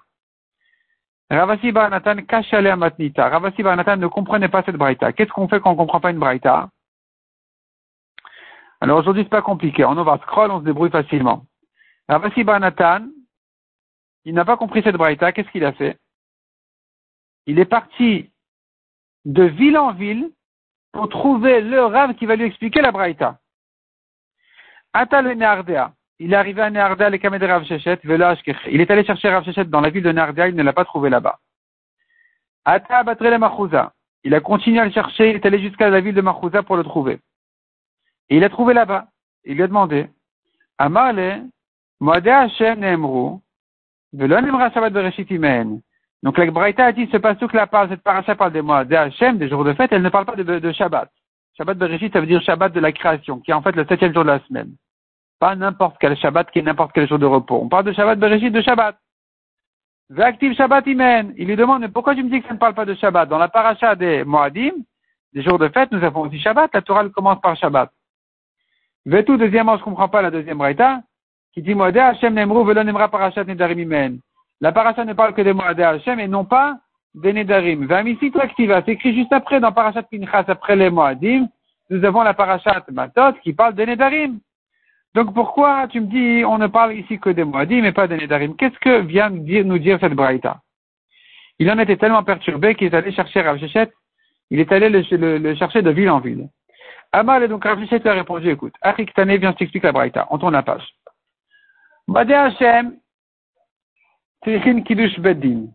Ravasi 1.33 1.71
Barnatan 1.71 2.25
kachale 2.27 2.67
amatnita. 2.71 3.29
Ravasi 3.29 3.63
Barnatan 3.63 3.97
ne 3.97 4.07
comprenait 4.07 4.49
pas 4.49 4.63
cette 4.63 4.75
braïta. 4.75 5.13
Qu'est-ce 5.13 5.31
qu'on 5.31 5.47
fait 5.47 5.59
quand 5.59 5.71
on 5.71 5.73
ne 5.73 5.77
comprend 5.77 5.99
pas 5.99 6.11
une 6.11 6.19
braïta? 6.19 6.69
Alors 8.81 8.99
aujourd'hui, 8.99 9.23
c'est 9.23 9.29
pas 9.29 9.41
compliqué. 9.41 9.83
On 9.83 9.95
va 9.95 10.19
scroll, 10.19 10.51
on 10.51 10.59
se 10.59 10.65
débrouille 10.65 10.91
facilement. 10.91 11.45
Ravasi 12.07 12.43
Barnatan, 12.43 13.07
il 14.25 14.35
n'a 14.35 14.45
pas 14.45 14.57
compris 14.57 14.83
cette 14.83 14.95
braïta. 14.95 15.31
Qu'est-ce 15.31 15.49
qu'il 15.49 15.65
a 15.65 15.73
fait? 15.73 15.97
Il 17.47 17.59
est 17.59 17.65
parti 17.65 18.31
de 19.25 19.43
ville 19.43 19.77
en 19.77 19.93
ville 19.93 20.31
pour 20.91 21.09
trouver 21.09 21.61
le 21.61 21.83
Rav 21.83 22.13
qui 22.15 22.25
va 22.25 22.35
lui 22.35 22.45
expliquer 22.45 22.81
la 22.81 22.91
braïta. 22.91 23.39
Atal 24.93 25.35
il 26.19 26.31
est 26.31 26.35
arrivé 26.35 26.61
à 26.61 26.69
Neardea, 26.69 27.09
les 27.09 27.17
de 27.17 27.45
Rav 27.45 27.65
Shechet, 27.65 27.99
Il 28.71 28.81
est 28.81 28.91
allé 28.91 29.03
chercher 29.03 29.29
Rav 29.29 29.43
Shechet 29.43 29.65
dans 29.65 29.81
la 29.81 29.89
ville 29.89 30.03
de 30.03 30.11
Neardea, 30.11 30.47
il 30.47 30.55
ne 30.55 30.63
l'a 30.63 30.73
pas 30.73 30.85
trouvé 30.85 31.09
là-bas. 31.09 31.39
Ata 32.65 33.03
le 33.03 33.37
Machouza. 33.37 33.93
Il 34.23 34.33
a 34.33 34.39
continué 34.39 34.79
à 34.79 34.85
le 34.85 34.91
chercher, 34.91 35.31
il 35.31 35.35
est 35.35 35.45
allé 35.45 35.59
jusqu'à 35.59 35.89
la 35.89 35.99
ville 35.99 36.15
de 36.15 36.21
Machouza 36.21 36.63
pour 36.63 36.77
le 36.77 36.83
trouver. 36.83 37.19
Et 38.29 38.37
il 38.37 38.41
l'a 38.41 38.49
trouvé 38.49 38.73
là-bas. 38.73 39.07
Il 39.43 39.55
lui 39.55 39.63
a 39.63 39.67
demandé, 39.67 40.07
Amale, 40.77 41.47
Moade 41.99 42.27
Hashem 42.27 42.79
Neemru, 42.79 43.39
Velo 44.13 44.39
Nemra 44.39 44.71
Shabbat 44.71 44.93
Bereshit 44.93 45.29
Imen. 45.29 45.81
Donc 46.21 46.37
la 46.37 46.49
Braïta 46.51 46.85
a 46.85 46.91
dit, 46.93 47.09
ce 47.11 47.17
passe 47.17 47.37
que 47.37 47.57
la 47.57 47.67
parle, 47.67 47.89
cette 47.89 48.01
paracha 48.01 48.35
parle 48.35 48.53
des 48.53 48.61
Moade 48.61 48.93
Hashem, 48.93 49.37
des 49.39 49.49
jours 49.49 49.65
de 49.65 49.73
fête, 49.73 49.91
elle 49.91 50.03
ne 50.03 50.09
parle 50.09 50.25
pas 50.25 50.35
de, 50.35 50.43
de 50.43 50.71
Shabbat. 50.71 51.09
Shabbat 51.57 51.77
Bereshit, 51.77 52.13
ça 52.13 52.21
veut 52.21 52.27
dire 52.27 52.41
Shabbat 52.41 52.71
de 52.71 52.79
la 52.79 52.93
création, 52.93 53.39
qui 53.39 53.51
est 53.51 53.53
en 53.53 53.61
fait 53.61 53.75
le 53.75 53.85
septième 53.85 54.13
jour 54.13 54.23
de 54.23 54.29
la 54.29 54.39
semaine. 54.47 54.73
Pas 55.43 55.57
n'importe 55.57 55.97
quel 55.99 56.15
Shabbat 56.15 56.51
qui 56.51 56.59
est 56.59 56.61
n'importe 56.61 56.93
quel 56.93 57.05
jour 57.05 57.19
de 57.19 57.25
repos. 57.25 57.59
On 57.61 57.67
parle 57.67 57.83
de 57.83 57.91
Shabbat 57.91 58.17
Bereshit 58.17 58.53
de 58.53 58.61
Shabbat. 58.61 58.95
V'active 60.09 60.55
Shabbat 60.55 60.87
Imen. 60.87 61.33
Il 61.35 61.47
lui 61.47 61.57
demande, 61.57 61.81
mais 61.81 61.89
pourquoi 61.89 62.15
tu 62.15 62.23
me 62.23 62.29
dis 62.29 62.39
que 62.39 62.47
ça 62.47 62.53
ne 62.53 62.59
parle 62.59 62.73
pas 62.73 62.85
de 62.85 62.93
Shabbat? 62.93 63.27
Dans 63.27 63.37
la 63.37 63.49
paracha 63.49 63.93
des 63.93 64.23
Moadim, 64.23 64.71
des 65.33 65.43
jours 65.43 65.59
de 65.59 65.67
fête, 65.67 65.91
nous 65.91 66.01
avons 66.01 66.21
aussi 66.21 66.39
Shabbat. 66.39 66.73
La 66.73 66.81
Torah 66.81 67.09
commence 67.09 67.41
par 67.41 67.57
Shabbat. 67.57 67.91
tout 69.25 69.35
deuxièmement, 69.35 69.73
je 69.73 69.81
ne 69.81 69.83
comprends 69.83 70.07
pas 70.07 70.21
la 70.21 70.31
deuxième 70.31 70.61
raïta, 70.61 71.01
qui 71.53 71.61
dit 71.61 71.75
Moadé 71.75 71.99
Hashem 71.99 72.33
Nemru 72.33 72.65
Velo 72.65 72.81
Nemra 72.81 73.09
Parashat 73.09 73.43
Nedarim 73.43 73.79
Imen. 73.79 74.19
La 74.61 74.71
paracha 74.71 75.03
ne 75.03 75.11
parle 75.11 75.33
que 75.33 75.41
des 75.41 75.51
Moadé 75.51 75.83
Hashem 75.83 76.21
et 76.21 76.27
non 76.29 76.45
pas 76.45 76.77
des 77.15 77.33
Nedarim. 77.33 77.85
V'amisitu 77.85 78.39
activa. 78.39 78.81
C'est 78.85 78.93
écrit 78.93 79.13
juste 79.13 79.33
après 79.33 79.59
dans 79.59 79.73
Parashat 79.73 80.03
Pinchas, 80.03 80.45
après 80.47 80.77
les 80.77 80.89
Moadim. 80.89 81.49
Nous 81.89 82.01
avons 82.05 82.21
la 82.23 82.33
Parashat 82.33 82.85
Matot 82.93 83.33
qui 83.43 83.51
parle 83.51 83.75
des 83.75 83.85
Nedarim. 83.85 84.39
Donc 85.15 85.33
pourquoi 85.33 85.87
tu 85.87 86.01
me 86.01 86.07
dis 86.07 86.43
on 86.45 86.57
ne 86.57 86.67
parle 86.67 86.93
ici 86.95 87.19
que 87.19 87.29
des 87.29 87.43
Moadim 87.43 87.81
mais 87.81 87.91
pas 87.91 88.07
des 88.07 88.17
Nedarim? 88.17 88.55
Qu'est-ce 88.55 88.79
que 88.79 89.01
vient 89.01 89.29
nous 89.29 89.77
dire 89.77 89.99
cette 89.99 90.13
Braïta? 90.13 90.61
Il 91.59 91.69
en 91.69 91.77
était 91.77 91.97
tellement 91.97 92.23
perturbé 92.23 92.73
qu'il 92.75 92.87
est 92.87 92.95
allé 92.95 93.11
chercher 93.11 93.41
Rav 93.41 93.59
Shechet, 93.59 93.91
il 94.49 94.59
est 94.59 94.71
allé 94.71 94.89
le, 94.89 95.55
chercher 95.55 95.83
de 95.83 95.91
ville 95.91 96.09
en 96.09 96.19
ville. 96.19 96.49
Amal 97.11 97.43
et 97.43 97.47
donc 97.47 97.63
Rav 97.63 97.79
Shechet 97.79 97.99
lui 97.99 98.09
a 98.09 98.13
répondu, 98.13 98.49
écoute, 98.49 98.73
Arik 98.81 99.13
Tane 99.13 99.35
vient 99.37 99.53
t'expliquer 99.53 99.87
la 99.87 99.93
Braïta, 99.93 100.27
on 100.31 100.39
tourne 100.39 100.53
la 100.53 100.63
page. 100.63 100.83
Badé 102.07 102.33
Hashem, 102.33 102.95
Kiddush 104.43 105.19
Beddin. 105.19 105.67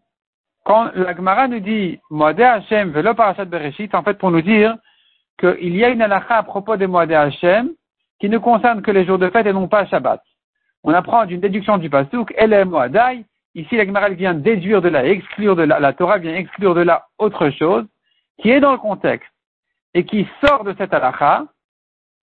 Quand 0.65 0.91
la 0.95 1.15
Gemara 1.15 1.49
nous 1.49 1.61
dit 1.61 1.99
Moadé 2.11 2.43
Hashem 2.43 2.91
velo 2.91 3.15
parashat 3.15 3.47
Bereshit, 3.47 3.95
en 3.95 4.03
fait 4.03 4.19
pour 4.19 4.31
nous 4.31 4.43
dire 4.43 4.77
qu'il 5.39 5.77
y 5.77 5.85
a 5.85 5.89
une 5.89 6.03
halakha 6.03 6.39
à 6.39 6.43
propos 6.43 6.77
des 6.77 6.89
Moadé 6.89 7.15
Hashem 7.15 7.71
qui 8.21 8.29
ne 8.29 8.39
concerne 8.39 8.83
que 8.83 8.91
les 8.91 9.05
jours 9.05 9.19
de 9.19 9.31
fête 9.31 9.47
et 9.47 9.53
non 9.53 9.69
pas 9.69 9.87
Shabbat. 9.87 10.23
On 10.85 10.93
apprend 10.93 11.27
d'une 11.27 11.41
déduction 11.41 11.79
du 11.79 11.91
Pasuk, 11.91 12.33
Elem 12.37 12.71
Moadai, 12.71 13.25
ici 13.55 13.77
la 13.77 13.85
Gemara 13.85 14.09
vient 14.11 14.35
déduire 14.35 14.83
de 14.83 14.89
là, 14.89 15.05
exclure 15.05 15.57
de 15.57 15.63
là, 15.63 15.81
la 15.81 15.93
Torah 15.93 16.19
vient 16.19 16.35
exclure 16.35 16.75
de 16.75 16.83
là 16.83 17.07
autre 17.19 17.51
chose, 17.51 17.85
qui 18.41 18.51
est 18.51 18.61
dans 18.61 18.73
le 18.73 18.79
contexte, 18.79 19.31
et 19.95 20.05
qui 20.05 20.27
sort 20.45 20.65
de 20.65 20.75
cette 20.79 20.93
halakha, 20.93 21.45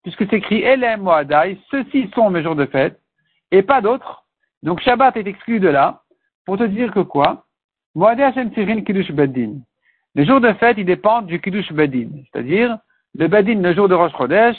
puisque 0.03 0.25
c'est 0.29 0.37
écrit 0.37 0.61
Elem 0.61 1.01
Moadai, 1.01 1.57
ceux-ci 1.71 2.09
sont 2.13 2.29
mes 2.29 2.43
jours 2.43 2.55
de 2.55 2.65
fête, 2.65 2.99
et 3.51 3.61
pas 3.61 3.81
d'autres. 3.81 4.25
Donc 4.61 4.81
Shabbat 4.81 5.15
est 5.17 5.27
exclu 5.27 5.59
de 5.59 5.69
là, 5.69 6.01
pour 6.45 6.57
te 6.57 6.63
dire 6.63 6.91
que 6.91 6.99
quoi? 6.99 7.45
Moadai 7.95 8.23
Hashem 8.23 8.51
Tirin 8.51 8.81
Kiddush 8.81 9.11
Bedin. 9.11 9.59
Les 10.15 10.25
jours 10.25 10.41
de 10.41 10.51
fête, 10.53 10.77
ils 10.77 10.85
dépendent 10.85 11.27
du 11.27 11.39
Kiddush 11.39 11.71
Bedin, 11.71 12.09
c'est-à-dire 12.31 12.77
le 13.15 13.27
Bedin, 13.27 13.61
le 13.61 13.73
jour 13.73 13.87
de 13.87 13.95
Rosh 13.95 14.11
Chodesh, 14.17 14.57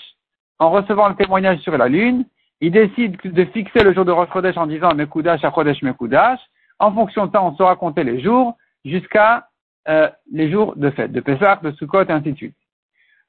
en 0.59 0.71
recevant 0.71 1.09
le 1.09 1.17
témoignage 1.17 1.59
sur 1.61 1.77
la 1.77 1.89
lune, 1.89 2.25
il 2.61 2.71
décide 2.71 3.21
de 3.23 3.45
fixer 3.47 3.83
le 3.83 3.93
jour 3.93 4.05
de 4.05 4.13
Rosh 4.13 4.31
Chodesh 4.33 4.57
en 4.57 4.67
disant 4.67 4.95
Mekudash 4.95 5.45
à 5.45 5.53
Chodesh 5.53 5.83
Mekudash. 5.83 6.41
En 6.79 6.93
fonction 6.93 7.27
de 7.27 7.33
ça, 7.33 7.43
on 7.43 7.55
saura 7.57 7.77
compter 7.77 8.05
les 8.05 8.21
jours 8.21 8.57
jusqu'à 8.85 9.49
euh, 9.89 10.09
les 10.33 10.51
jours 10.51 10.75
de 10.77 10.91
fête, 10.91 11.13
de 11.13 11.21
Pessah, 11.21 11.61
de 11.63 11.73
Sukkot 11.73 12.05
et 12.05 12.13
ainsi 12.13 12.33
de 12.33 12.37
suite. 12.37 12.57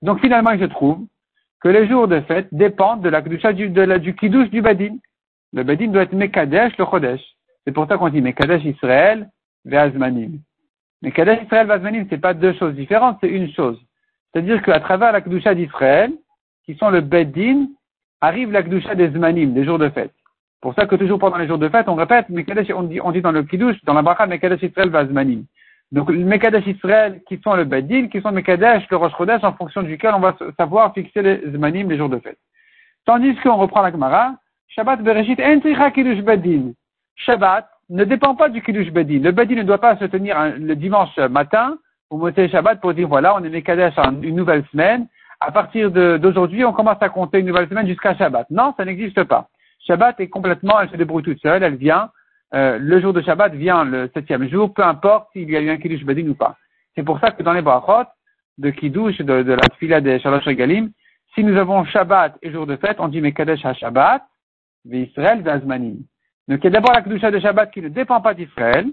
Donc 0.02 0.20
finalement, 0.22 0.58
je 0.58 0.66
trouve 0.66 1.06
que 1.60 1.68
les 1.70 1.88
jours 1.88 2.08
de 2.08 2.22
fête 2.22 2.48
dépendent 2.52 3.02
de 3.02 3.10
la 3.10 3.22
Kedusha 3.22 3.52
du, 3.54 3.70
de 3.70 3.82
la, 3.82 4.00
du 4.00 4.16
Kiddush 4.16 4.50
du 4.52 4.62
Badin. 4.62 4.98
Le 5.52 5.64
Badin 5.64 5.88
doit 5.88 6.04
être 6.04 6.14
Mekadesh, 6.14 6.78
le 6.78 6.86
Chodesh. 6.86 7.22
C'est 7.66 7.74
pour 7.74 7.88
ça 7.88 7.98
qu'on 7.98 8.10
dit 8.10 8.22
Mekadesh 8.22 8.64
Israël, 8.64 9.30
Ve'azmanim. 9.66 10.40
Mekadesh 11.02 11.44
Israël, 11.44 11.68
Ve'azmanim, 11.68 12.06
c'est 12.10 12.20
pas 12.20 12.34
deux 12.34 12.54
choses 12.54 12.76
différentes, 12.76 13.18
c'est 13.22 13.30
une 13.30 13.52
chose. 13.52 13.82
C'est-à-dire 14.32 14.62
qu'à 14.62 14.80
travers 14.80 15.12
la 15.12 15.22
Kedusha 15.22 15.56
d'Israël, 15.56 16.14
qui 16.66 16.76
sont 16.76 16.90
le 16.90 17.02
Beddin, 17.02 17.68
arrive 18.22 18.52
la 18.52 18.64
Kdusha 18.64 18.96
des 18.96 19.10
Zmanim, 19.10 19.54
des 19.54 19.64
jours 19.64 19.80
de 19.80 19.90
fête. 19.90 20.14
Pour 20.62 20.74
ça 20.74 20.86
que 20.86 20.96
toujours 20.96 21.20
pendant 21.20 21.38
les 21.38 21.48
jours 21.48 21.60
de 21.60 21.70
fête, 21.70 21.88
on 21.88 21.96
répète, 21.96 22.26
on 22.76 22.84
dit, 22.84 23.00
on 23.02 23.12
dit 23.12 23.22
dans 23.22 23.32
le 23.32 23.44
Kiddush, 23.44 23.78
dans 23.84 23.94
la 23.94 24.02
bracha, 24.02 24.26
Mekadesh 24.26 24.64
Israël 24.64 24.90
va 24.90 25.06
Zmanim. 25.06 25.44
Donc, 25.92 26.10
le 26.10 26.18
Mekadesh 26.18 26.66
Israël, 26.66 27.22
qui 27.28 27.40
sont 27.44 27.54
le 27.54 27.66
Beddin, 27.66 28.08
qui 28.08 28.20
sont 28.20 28.32
Mekadesh, 28.32 28.84
le 28.90 28.98
Rosh 28.98 29.14
Chodesh, 29.16 29.44
en 29.44 29.54
fonction 29.54 29.84
duquel 29.84 30.14
on 30.16 30.20
va 30.20 30.36
savoir 30.58 30.94
fixer 30.94 31.22
les 31.22 31.52
Zmanim, 31.52 31.90
les 31.90 31.98
jours 31.98 32.10
de 32.10 32.18
fête. 32.18 32.40
Tandis 33.06 33.36
qu'on 33.44 33.58
reprend 33.58 33.84
la 33.84 33.92
Gemara, 33.92 34.34
Shabbat 34.70 35.04
Bereshit, 35.04 35.40
Entricha 35.40 35.92
Kiddush 35.92 36.24
Beddin. 36.24 36.72
Shabbat 37.16 37.70
ne 37.90 38.04
dépend 38.04 38.34
pas 38.34 38.50
du 38.50 38.64
Kiddush 38.64 38.92
Beddin. 38.92 39.20
Le 39.20 39.32
Beddin 39.32 39.56
ne 39.56 39.64
doit 39.64 39.78
pas 39.78 39.96
se 39.98 40.06
tenir 40.06 40.36
le 40.58 40.76
dimanche 40.76 41.16
matin, 41.30 41.78
au 42.10 42.18
Moté 42.18 42.50
Shabbat, 42.50 42.82
pour 42.82 42.96
dire 42.96 43.08
voilà, 43.08 43.36
on 43.36 43.44
est 43.44 43.50
Mekadesh 43.50 43.94
une 44.24 44.36
nouvelle 44.36 44.66
semaine, 44.72 45.08
à 45.40 45.52
partir 45.52 45.92
d'aujourd'hui, 45.92 46.64
on 46.66 46.74
commence 46.74 47.02
à 47.02 47.10
compter 47.10 47.40
une 47.40 47.48
nouvelle 47.48 47.68
semaine 47.70 47.88
jusqu'à 47.88 48.16
Shabbat. 48.16 48.50
Non, 48.50 48.74
ça 48.78 48.86
n'existe 48.86 49.24
pas. 49.24 49.50
Shabbat 49.86 50.20
est 50.20 50.30
complètement, 50.30 50.80
elle 50.80 50.90
se 50.90 50.96
débrouille 50.96 51.24
toute 51.24 51.42
seule, 51.42 51.64
elle 51.64 51.76
vient, 51.76 52.10
euh, 52.54 52.78
le 52.80 53.02
jour 53.02 53.14
de 53.14 53.22
Shabbat 53.22 53.54
vient 53.54 53.84
le 53.84 54.10
septième 54.14 54.48
jour, 54.50 54.74
peu 54.74 54.84
importe 54.84 55.30
s'il 55.34 55.50
y 55.50 55.58
a 55.58 55.62
eu 55.62 55.70
un 55.70 55.78
Kiddush 55.78 56.04
Badin 56.06 56.28
ou 56.30 56.36
pas. 56.36 56.58
C'est 56.96 57.04
pour 57.04 57.20
ça 57.20 57.32
que 57.32 57.44
dans 57.44 57.54
les 57.54 57.62
brachot 57.62 58.08
de 58.58 58.70
Kiddush, 58.70 59.18
de, 59.18 59.44
de 59.44 59.54
la 59.54 59.76
fila 59.78 60.00
des 60.00 60.20
Shalosh 60.20 60.46
Regalim, 60.46 60.92
si 61.34 61.44
nous 61.44 61.58
avons 61.58 61.84
Shabbat 61.86 62.38
et 62.42 62.52
jour 62.52 62.66
de 62.66 62.78
fête, 62.78 62.98
on 63.00 63.10
dit 63.10 63.20
Mekadesh 63.20 63.66
à 63.66 63.74
Shabbat, 63.74 64.24
Israël 64.90 65.42
Vazmanim. 65.42 65.98
Donc 66.48 66.60
il 66.62 66.66
y 66.66 66.68
a 66.68 66.70
d'abord 66.70 66.94
la 66.94 67.02
Kedusha 67.02 67.32
de 67.32 67.40
Shabbat 67.40 67.72
qui 67.72 67.82
ne 67.82 67.90
dépend 67.90 68.22
pas 68.22 68.34
d'Israël, 68.34 68.88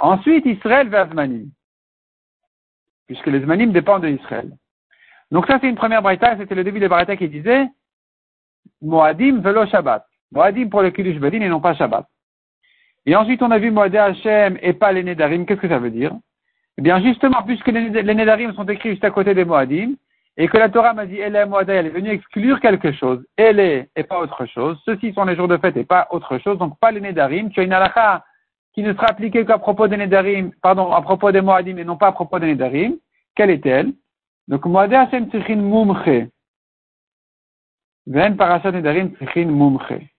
ensuite 0.00 0.44
Israël 0.46 0.88
Vazmanim. 0.88 1.50
Puisque 3.06 3.26
les 3.26 3.40
Zmanim 3.40 3.70
dépendent 3.70 4.06
d'Israël. 4.06 4.50
Donc 5.34 5.48
ça, 5.48 5.58
c'est 5.60 5.68
une 5.68 5.74
première 5.74 6.00
braïta, 6.00 6.36
c'était 6.38 6.54
le 6.54 6.62
début 6.62 6.78
des 6.78 6.86
braïta 6.86 7.16
qui 7.16 7.28
disait 7.28 7.66
Moadim 8.80 9.40
velo 9.40 9.66
Shabbat. 9.66 10.06
Moadim 10.30 10.68
pour 10.68 10.80
le 10.80 10.90
Kiddush 10.90 11.18
Badin 11.18 11.40
et 11.40 11.48
non 11.48 11.60
pas 11.60 11.74
Shabbat. 11.74 12.06
Et 13.04 13.16
ensuite, 13.16 13.42
on 13.42 13.50
a 13.50 13.58
vu 13.58 13.72
Moadé 13.72 13.98
Hachem 13.98 14.56
et 14.62 14.74
pas 14.74 14.92
les 14.92 15.02
Nedarim. 15.02 15.44
Qu'est-ce 15.44 15.60
que 15.60 15.68
ça 15.68 15.80
veut 15.80 15.90
dire? 15.90 16.12
Eh 16.78 16.82
bien, 16.82 17.02
justement, 17.02 17.42
puisque 17.42 17.66
les, 17.66 17.90
Nedarim 17.90 18.54
sont 18.54 18.64
écrits 18.66 18.90
juste 18.90 19.02
à 19.02 19.10
côté 19.10 19.34
des 19.34 19.44
Moadim, 19.44 19.94
et 20.36 20.46
que 20.46 20.56
la 20.56 20.68
Torah 20.68 20.94
m'a 20.94 21.04
dit, 21.04 21.18
elle 21.18 21.34
est 21.34 21.46
Moadé, 21.46 21.72
elle 21.72 21.86
est 21.86 21.90
venue 21.90 22.10
exclure 22.10 22.60
quelque 22.60 22.92
chose, 22.92 23.26
elle 23.36 23.58
est 23.58 23.90
et 23.96 24.04
pas 24.04 24.20
autre 24.20 24.46
chose. 24.46 24.80
Ceux-ci 24.84 25.12
sont 25.14 25.24
les 25.24 25.34
jours 25.34 25.48
de 25.48 25.56
fête 25.56 25.76
et 25.76 25.84
pas 25.84 26.06
autre 26.12 26.38
chose, 26.38 26.58
donc 26.58 26.78
pas 26.78 26.92
les 26.92 27.00
Nedarim. 27.00 27.50
Tu 27.50 27.58
as 27.58 27.64
une 27.64 27.72
halakha 27.72 28.24
qui 28.72 28.84
ne 28.84 28.94
sera 28.94 29.08
appliquée 29.08 29.44
qu'à 29.44 29.58
propos 29.58 29.88
des 29.88 29.96
Nedarim, 29.96 30.52
pardon, 30.62 30.92
à 30.92 31.02
propos 31.02 31.32
des 31.32 31.40
Moadim 31.40 31.76
et 31.78 31.84
non 31.84 31.96
pas 31.96 32.06
à 32.06 32.12
propos 32.12 32.38
des 32.38 32.46
Nedarim. 32.46 32.94
Quelle 33.34 33.50
est-elle? 33.50 33.94
Donc, 34.48 34.66
Moadé 34.66 34.96
Hachem 34.96 35.30
Tzichin 35.30 35.56
Mumche. 35.56 36.28
Ven 38.06 38.36
Parashat 38.36 38.72
Nedarim 38.72 39.14
Tzichin 39.16 39.46
Mumche. 39.46 40.10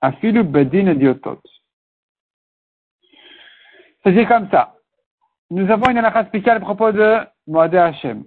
Afilu 0.00 0.44
bedin 0.44 0.86
idiotot. 0.92 1.40
C'est 4.04 4.26
comme 4.26 4.50
ça. 4.50 4.76
Nous 5.50 5.70
avons 5.70 5.90
une 5.90 5.98
halakha 5.98 6.26
spéciale 6.26 6.58
à 6.58 6.60
propos 6.60 6.92
de 6.92 7.20
Moadé 7.46 7.78
Hashem. 7.78 8.24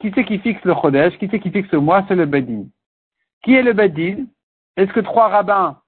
Qui 0.00 0.12
c'est 0.14 0.24
qui 0.24 0.38
fixe 0.40 0.62
le 0.64 0.74
Chodesh 0.74 1.16
Qui 1.18 1.28
c'est 1.30 1.40
qui 1.40 1.50
fixe 1.50 1.70
le 1.72 1.80
mois 1.80 2.04
C'est 2.08 2.14
le 2.14 2.26
Bedin. 2.26 2.66
Qui 3.42 3.54
est 3.54 3.62
le 3.62 3.72
Bedin 3.72 4.26
Est-ce 4.76 4.92
que 4.92 5.00
trois 5.00 5.28
rabbins 5.28 5.80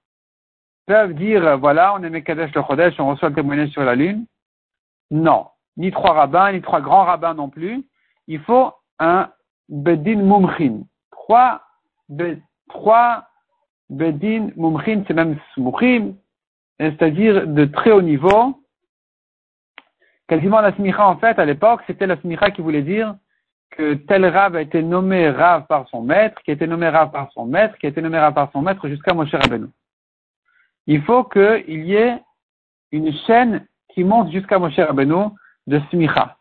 peuvent 0.86 1.14
dire, 1.14 1.58
voilà, 1.58 1.94
on 1.94 2.02
est 2.02 2.08
Mekadesh 2.08 2.54
le 2.54 2.62
Chodesh, 2.62 2.98
on 2.98 3.10
reçoit 3.10 3.28
le 3.28 3.34
témoignage 3.34 3.68
sur 3.70 3.82
la 3.82 3.94
lune 3.94 4.26
Non. 5.10 5.46
Ni 5.78 5.90
trois 5.90 6.12
rabbins, 6.12 6.52
ni 6.52 6.60
trois 6.60 6.80
grands 6.80 7.04
rabbins 7.04 7.34
non 7.34 7.48
plus. 7.48 7.82
Il 8.26 8.40
faut 8.40 8.72
un 8.98 9.30
Bedin 9.68 10.22
Mumchin. 10.22 10.80
Trois, 11.10 11.62
Bedin, 13.88 14.50
Mumchin, 14.56 15.04
c'est 15.06 15.14
même 15.14 15.38
Smuchim, 15.54 16.14
c'est-à-dire 16.78 17.46
de 17.46 17.64
très 17.64 17.92
haut 17.92 18.02
niveau. 18.02 18.62
Quasiment 20.26 20.60
la 20.60 20.74
smicha, 20.74 21.08
en 21.08 21.16
fait, 21.16 21.38
à 21.38 21.44
l'époque, 21.46 21.80
c'était 21.86 22.06
la 22.06 22.20
smicha 22.20 22.50
qui 22.50 22.60
voulait 22.60 22.82
dire 22.82 23.14
que 23.70 23.94
tel 23.94 24.26
Rav 24.26 24.56
a 24.56 24.62
été 24.62 24.82
nommé 24.82 25.30
Rav 25.30 25.66
par 25.66 25.88
son 25.88 26.02
maître, 26.02 26.42
qui 26.42 26.50
a 26.50 26.54
été 26.54 26.66
nommé 26.66 26.88
Rav 26.88 27.10
par 27.10 27.30
son 27.32 27.46
maître, 27.46 27.78
qui 27.78 27.86
a 27.86 27.88
été 27.88 28.02
nommé 28.02 28.18
Rav 28.18 28.34
par 28.34 28.50
son 28.52 28.60
maître 28.62 28.88
jusqu'à 28.88 29.14
Moshe 29.14 29.32
Rabbeinu. 29.32 29.68
Il 30.86 31.02
faut 31.02 31.24
qu'il 31.24 31.84
y 31.86 31.94
ait 31.94 32.20
une 32.92 33.12
chaîne 33.26 33.66
qui 33.90 34.04
monte 34.04 34.30
jusqu'à 34.32 34.58
Moshe 34.58 34.78
Rabbeinu 34.78 35.30
de 35.68 35.80
smicha, 35.90 36.36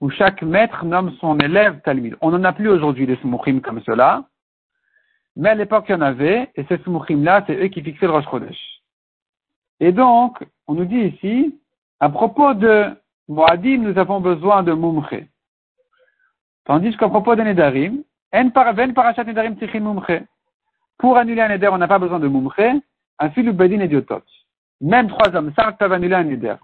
où 0.00 0.10
chaque 0.10 0.42
maître 0.42 0.84
nomme 0.84 1.12
son 1.20 1.38
élève 1.38 1.80
Talmud. 1.82 2.16
On 2.20 2.30
n'en 2.30 2.44
a 2.44 2.52
plus 2.52 2.68
aujourd'hui 2.68 3.06
des 3.06 3.16
smuchim 3.16 3.60
comme 3.60 3.80
cela, 3.82 4.24
mais 5.36 5.50
à 5.50 5.54
l'époque, 5.54 5.86
il 5.88 5.92
y 5.92 5.94
en 5.94 6.02
avait, 6.02 6.50
et 6.54 6.64
ces 6.64 6.78
sumuchim-là, 6.78 7.44
c'est 7.46 7.56
eux 7.56 7.68
qui 7.68 7.82
fixaient 7.82 8.06
le 8.06 8.12
Rosh 8.12 8.28
Chodesh. 8.30 8.60
Et 9.80 9.92
donc, 9.92 10.44
on 10.66 10.74
nous 10.74 10.84
dit 10.84 10.98
ici, 10.98 11.58
à 12.00 12.08
propos 12.10 12.54
de 12.54 12.90
Moadim, 13.28 13.78
nous 13.78 13.98
avons 13.98 14.20
besoin 14.20 14.62
de 14.62 14.72
Mumche. 14.72 15.24
Tandis 16.64 16.96
qu'à 16.96 17.08
propos 17.08 17.34
de 17.36 17.42
Nedarim, 17.42 18.02
en 18.34 18.50
parachat 18.50 19.24
Nedarim 19.24 19.56
Mumche. 19.80 20.22
Pour 20.98 21.16
annuler 21.16 21.42
un 21.42 21.48
Neder, 21.48 21.68
on 21.68 21.78
n'a 21.78 21.88
pas 21.88 21.98
besoin 21.98 22.18
de 22.18 22.28
Mumche, 22.28 22.82
un 23.18 23.30
filu 23.30 23.52
bedin 23.52 23.80
et 23.80 24.06
Même 24.80 25.08
trois 25.08 25.34
hommes 25.34 25.52
ça 25.56 25.72
peuvent 25.72 25.92
annuler 25.92 26.16
un 26.16 26.24
Neder. 26.24 26.56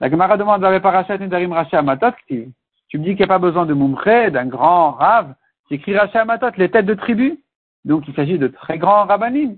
La 0.00 0.10
Gemara 0.10 0.36
demande 0.36 0.62
parachat 0.80 1.18
Nedarim 1.18 1.52
Racha 1.52 1.82
Matot, 1.82 2.12
tu 2.28 2.98
me 2.98 3.04
dis 3.04 3.10
qu'il 3.10 3.16
n'y 3.16 3.24
a 3.24 3.26
pas 3.26 3.38
besoin 3.38 3.66
de 3.66 3.74
Mumche, 3.74 4.30
d'un 4.30 4.46
grand 4.46 4.92
rave, 4.92 5.34
c'est 5.68 5.74
écrit 5.74 5.96
Racha 5.96 6.24
Matot, 6.24 6.50
les 6.56 6.70
têtes 6.70 6.86
de 6.86 6.94
tribu. 6.94 7.42
Donc 7.84 8.06
il 8.06 8.14
s'agit 8.14 8.38
de 8.38 8.48
très 8.48 8.78
grands 8.78 9.06
rabbanim. 9.06 9.56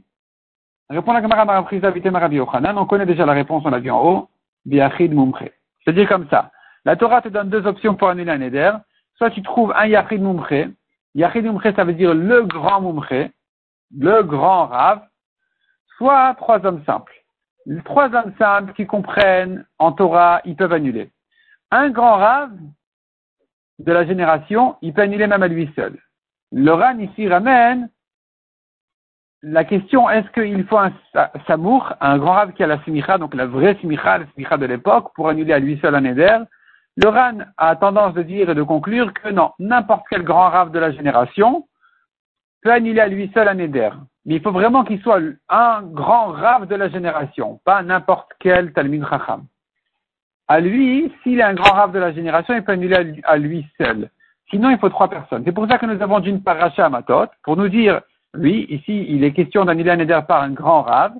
Répond 0.88 1.12
la 1.12 1.23
Gemara 1.23 1.64
on 2.76 2.87
connaît 2.87 3.06
déjà 3.06 3.26
la 3.26 3.32
réponse, 3.32 3.62
on 3.64 3.70
l'a 3.70 3.78
vu 3.78 3.90
en 3.90 4.02
haut, 4.02 4.28
Biachid 4.64 5.12
Mumche. 5.12 5.50
C'est-à-dire 5.85 6.09
comme 6.09 6.26
ça. 6.28 6.50
La 6.85 6.97
Torah 6.97 7.20
te 7.23 7.28
donne 7.28 7.50
deux 7.50 7.66
options 7.66 7.95
pour 7.95 8.08
un 8.08 8.14
neder. 8.14 8.73
Soit 9.17 9.30
tu 9.30 9.43
trouves 9.43 9.73
un 9.76 9.86
Yachid 9.86 10.21
Mumche. 10.21 10.71
Yachid 11.14 11.45
Mumche, 11.45 11.75
ça 11.76 11.84
veut 11.84 11.93
dire 11.93 12.14
le 12.14 12.43
grand 12.43 12.80
Mumche, 12.80 13.30
le 13.97 14.23
grand 14.23 14.67
Rav. 14.67 15.02
Soit 15.97 16.34
trois 16.36 16.64
hommes 16.64 16.82
simples. 16.86 17.20
Les 17.71 17.83
trois 17.83 18.13
hommes 18.13 18.33
simples 18.37 18.73
qui 18.73 18.85
comprennent 18.85 19.65
en 19.78 19.93
Torah, 19.93 20.41
ils 20.45 20.56
peuvent 20.56 20.73
annuler. 20.73 21.13
Un 21.71 21.91
grand 21.91 22.17
Rav 22.17 22.50
de 23.78 23.93
la 23.93 24.04
génération, 24.04 24.75
il 24.83 24.93
peut 24.93 25.02
annuler 25.02 25.28
même 25.28 25.45
à 25.45 25.47
lui 25.47 25.71
seul. 25.76 25.97
Le 26.50 26.73
Ran 26.73 26.99
ici 26.99 27.28
ramène 27.28 27.89
la 29.43 29.65
question, 29.65 30.11
est-ce 30.11 30.28
qu'il 30.33 30.67
faut 30.67 30.78
un 30.78 30.93
samour, 31.47 31.95
un 32.00 32.19
grand 32.19 32.33
rave 32.33 32.52
qui 32.54 32.65
a 32.65 32.67
la 32.67 32.83
simicha, 32.83 33.19
donc 33.19 33.37
la 33.37 33.47
vraie 33.47 33.76
simicha, 33.76 34.19
la 34.19 34.26
simicha 34.35 34.56
de 34.56 34.67
l'époque, 34.67 35.13
pour 35.15 35.28
annuler 35.28 35.52
à 35.52 35.61
lui 35.61 35.78
seul 35.78 35.95
un 35.95 36.04
éder 36.04 36.39
Le 36.97 37.09
RAN 37.09 37.39
a 37.56 37.76
tendance 37.76 38.15
de 38.15 38.25
dire 38.25 38.50
et 38.50 38.54
de 38.56 38.65
conclure 38.65 39.13
que 39.15 39.28
non, 39.28 39.52
n'importe 39.61 40.06
quel 40.11 40.25
grand 40.25 40.50
rave 40.50 40.73
de 40.73 40.80
la 40.80 40.91
génération 40.91 41.69
peut 42.63 42.73
annuler 42.73 43.00
à 43.00 43.06
lui 43.06 43.30
seul 43.33 43.47
un 43.47 43.59
éder. 43.59 43.91
Mais 44.30 44.36
il 44.36 44.43
faut 44.43 44.52
vraiment 44.52 44.84
qu'il 44.84 45.00
soit 45.00 45.19
un 45.49 45.82
grand 45.82 46.26
rave 46.26 46.69
de 46.69 46.76
la 46.76 46.88
génération, 46.88 47.60
pas 47.64 47.82
n'importe 47.82 48.30
quel 48.38 48.73
Talmud 48.73 49.04
Chacham. 49.10 49.43
À 50.47 50.60
lui, 50.60 51.12
s'il 51.21 51.40
est 51.40 51.43
un 51.43 51.54
grand 51.54 51.75
rave 51.75 51.90
de 51.90 51.99
la 51.99 52.12
génération, 52.12 52.54
il 52.54 52.62
peut 52.62 52.71
annuler 52.71 53.21
à 53.25 53.36
lui 53.36 53.66
seul. 53.76 54.08
Sinon, 54.49 54.71
il 54.71 54.78
faut 54.78 54.88
trois 54.88 55.10
personnes. 55.10 55.43
C'est 55.45 55.50
pour 55.50 55.66
ça 55.66 55.78
que 55.78 55.86
nous 55.86 56.00
avons 56.00 56.21
d'une 56.21 56.45
paracha 56.45 56.86
à 56.86 56.88
Matot, 56.88 57.26
pour 57.43 57.56
nous 57.56 57.69
dire 57.69 58.02
lui, 58.32 58.66
ici, 58.73 59.04
il 59.08 59.25
est 59.25 59.32
question 59.32 59.64
d'annuler 59.64 59.90
un 59.90 59.99
éder 59.99 60.21
par 60.28 60.43
un 60.43 60.50
grand 60.50 60.82
rave, 60.82 61.14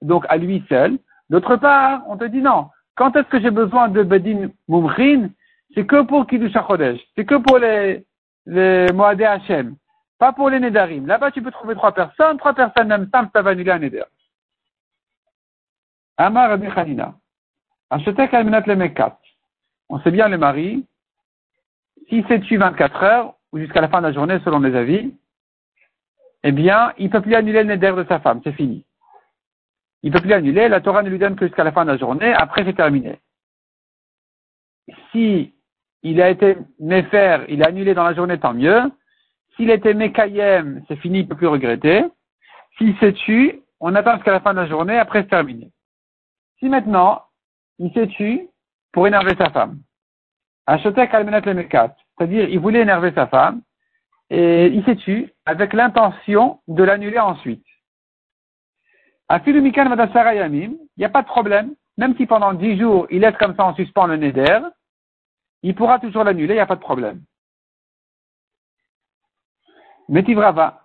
donc 0.00 0.24
à 0.30 0.38
lui 0.38 0.64
seul. 0.70 0.96
D'autre 1.28 1.56
part, 1.56 2.04
on 2.08 2.16
te 2.16 2.24
dit 2.24 2.40
non. 2.40 2.68
Quand 2.94 3.14
est-ce 3.16 3.28
que 3.28 3.38
j'ai 3.38 3.50
besoin 3.50 3.88
de 3.88 4.02
Bedin 4.02 4.48
Mumrin? 4.66 5.28
C'est 5.74 5.84
que 5.84 6.00
pour 6.00 6.26
Kiddush 6.26 6.54
Chodesh. 6.54 7.02
C'est 7.16 7.26
que 7.26 7.34
pour 7.34 7.58
les, 7.58 8.06
les 8.46 8.86
Moadé 8.94 9.24
Hashem. 9.24 9.76
Pas 10.18 10.32
pour 10.32 10.50
les 10.50 10.60
Nedarim. 10.60 11.06
Là-bas, 11.06 11.30
tu 11.30 11.42
peux 11.42 11.50
trouver 11.50 11.74
trois 11.74 11.92
personnes. 11.92 12.38
Trois 12.38 12.54
personnes 12.54 12.88
même 12.88 13.10
temps, 13.10 13.26
peuvent 13.26 13.46
annuler 13.46 13.70
un 13.70 13.82
éder. 13.82 14.04
Amar 16.16 16.48
Rabbi 16.50 16.68
Hanina. 16.74 17.14
Achetek 17.90 18.32
al 18.34 18.46
le 18.46 18.76
Mekat. 18.76 19.18
On 19.88 20.00
sait 20.00 20.10
bien 20.10 20.28
le 20.28 20.38
mari. 20.38 20.86
Si 22.08 22.24
c'est 22.28 22.40
tu 22.40 22.56
24 22.56 23.02
heures, 23.02 23.34
ou 23.52 23.58
jusqu'à 23.58 23.80
la 23.80 23.88
fin 23.88 23.98
de 23.98 24.06
la 24.06 24.12
journée, 24.12 24.38
selon 24.44 24.60
les 24.60 24.74
avis, 24.74 25.14
eh 26.42 26.52
bien, 26.52 26.92
il 26.98 27.06
ne 27.06 27.10
peut 27.10 27.20
plus 27.20 27.34
annuler 27.34 27.64
le 27.64 27.74
neder 27.74 27.92
de 27.96 28.04
sa 28.08 28.20
femme, 28.20 28.40
c'est 28.44 28.52
fini. 28.52 28.84
Il 30.02 30.12
ne 30.12 30.16
peut 30.16 30.22
plus 30.22 30.32
annuler, 30.32 30.68
la 30.68 30.80
Torah 30.80 31.02
ne 31.02 31.10
lui 31.10 31.18
donne 31.18 31.36
que 31.36 31.46
jusqu'à 31.46 31.64
la 31.64 31.72
fin 31.72 31.84
de 31.84 31.90
la 31.90 31.96
journée, 31.96 32.32
après 32.32 32.64
c'est 32.64 32.76
terminé. 32.76 33.18
Si 35.10 35.54
il 36.02 36.22
a 36.22 36.30
été 36.30 36.56
méfer, 36.78 37.44
il 37.48 37.64
a 37.64 37.68
annulé 37.68 37.94
dans 37.94 38.04
la 38.04 38.14
journée, 38.14 38.38
tant 38.38 38.54
mieux. 38.54 38.82
S'il 39.56 39.70
était 39.70 39.94
mékayem, 39.94 40.84
c'est 40.86 40.96
fini, 40.96 41.20
il 41.20 41.22
ne 41.24 41.28
peut 41.28 41.36
plus 41.36 41.46
regretter. 41.46 42.04
S'il 42.76 42.96
s'est 42.98 43.14
tué, 43.14 43.62
on 43.80 43.94
attend 43.94 44.14
jusqu'à 44.14 44.32
la 44.32 44.40
fin 44.40 44.52
de 44.52 44.60
la 44.60 44.66
journée, 44.66 44.98
après 44.98 45.22
c'est 45.22 45.28
terminé. 45.28 45.70
Si 46.58 46.68
maintenant, 46.68 47.22
il 47.78 47.92
s'est 47.92 48.06
tué 48.08 48.48
pour 48.92 49.06
énerver 49.06 49.34
sa 49.36 49.50
femme, 49.50 49.78
Achotek 50.66 51.14
almenat 51.14 51.40
le 51.40 51.54
mekat, 51.54 51.94
c'est-à-dire 52.16 52.48
il 52.48 52.58
voulait 52.58 52.80
énerver 52.80 53.12
sa 53.12 53.26
femme, 53.26 53.62
et 54.30 54.66
il 54.66 54.84
s'est 54.84 54.96
tué 54.96 55.34
avec 55.44 55.72
l'intention 55.72 56.60
de 56.66 56.82
l'annuler 56.82 57.18
ensuite. 57.18 57.64
À 59.28 59.40
Filumikan 59.40 59.84
il 59.84 60.78
n'y 60.98 61.04
a 61.04 61.08
pas 61.08 61.22
de 61.22 61.26
problème. 61.26 61.74
Même 61.98 62.16
si 62.16 62.26
pendant 62.26 62.52
dix 62.52 62.78
jours, 62.78 63.06
il 63.10 63.20
laisse 63.20 63.36
comme 63.38 63.56
ça 63.56 63.64
en 63.64 63.74
suspens 63.74 64.06
le 64.06 64.16
neder, 64.16 64.60
il 65.62 65.74
pourra 65.74 65.98
toujours 65.98 66.24
l'annuler, 66.24 66.54
il 66.54 66.58
n'y 66.58 66.60
a 66.60 66.66
pas 66.66 66.76
de 66.76 66.80
problème. 66.80 67.22
Metiv 70.08 70.38
Rava. 70.38 70.82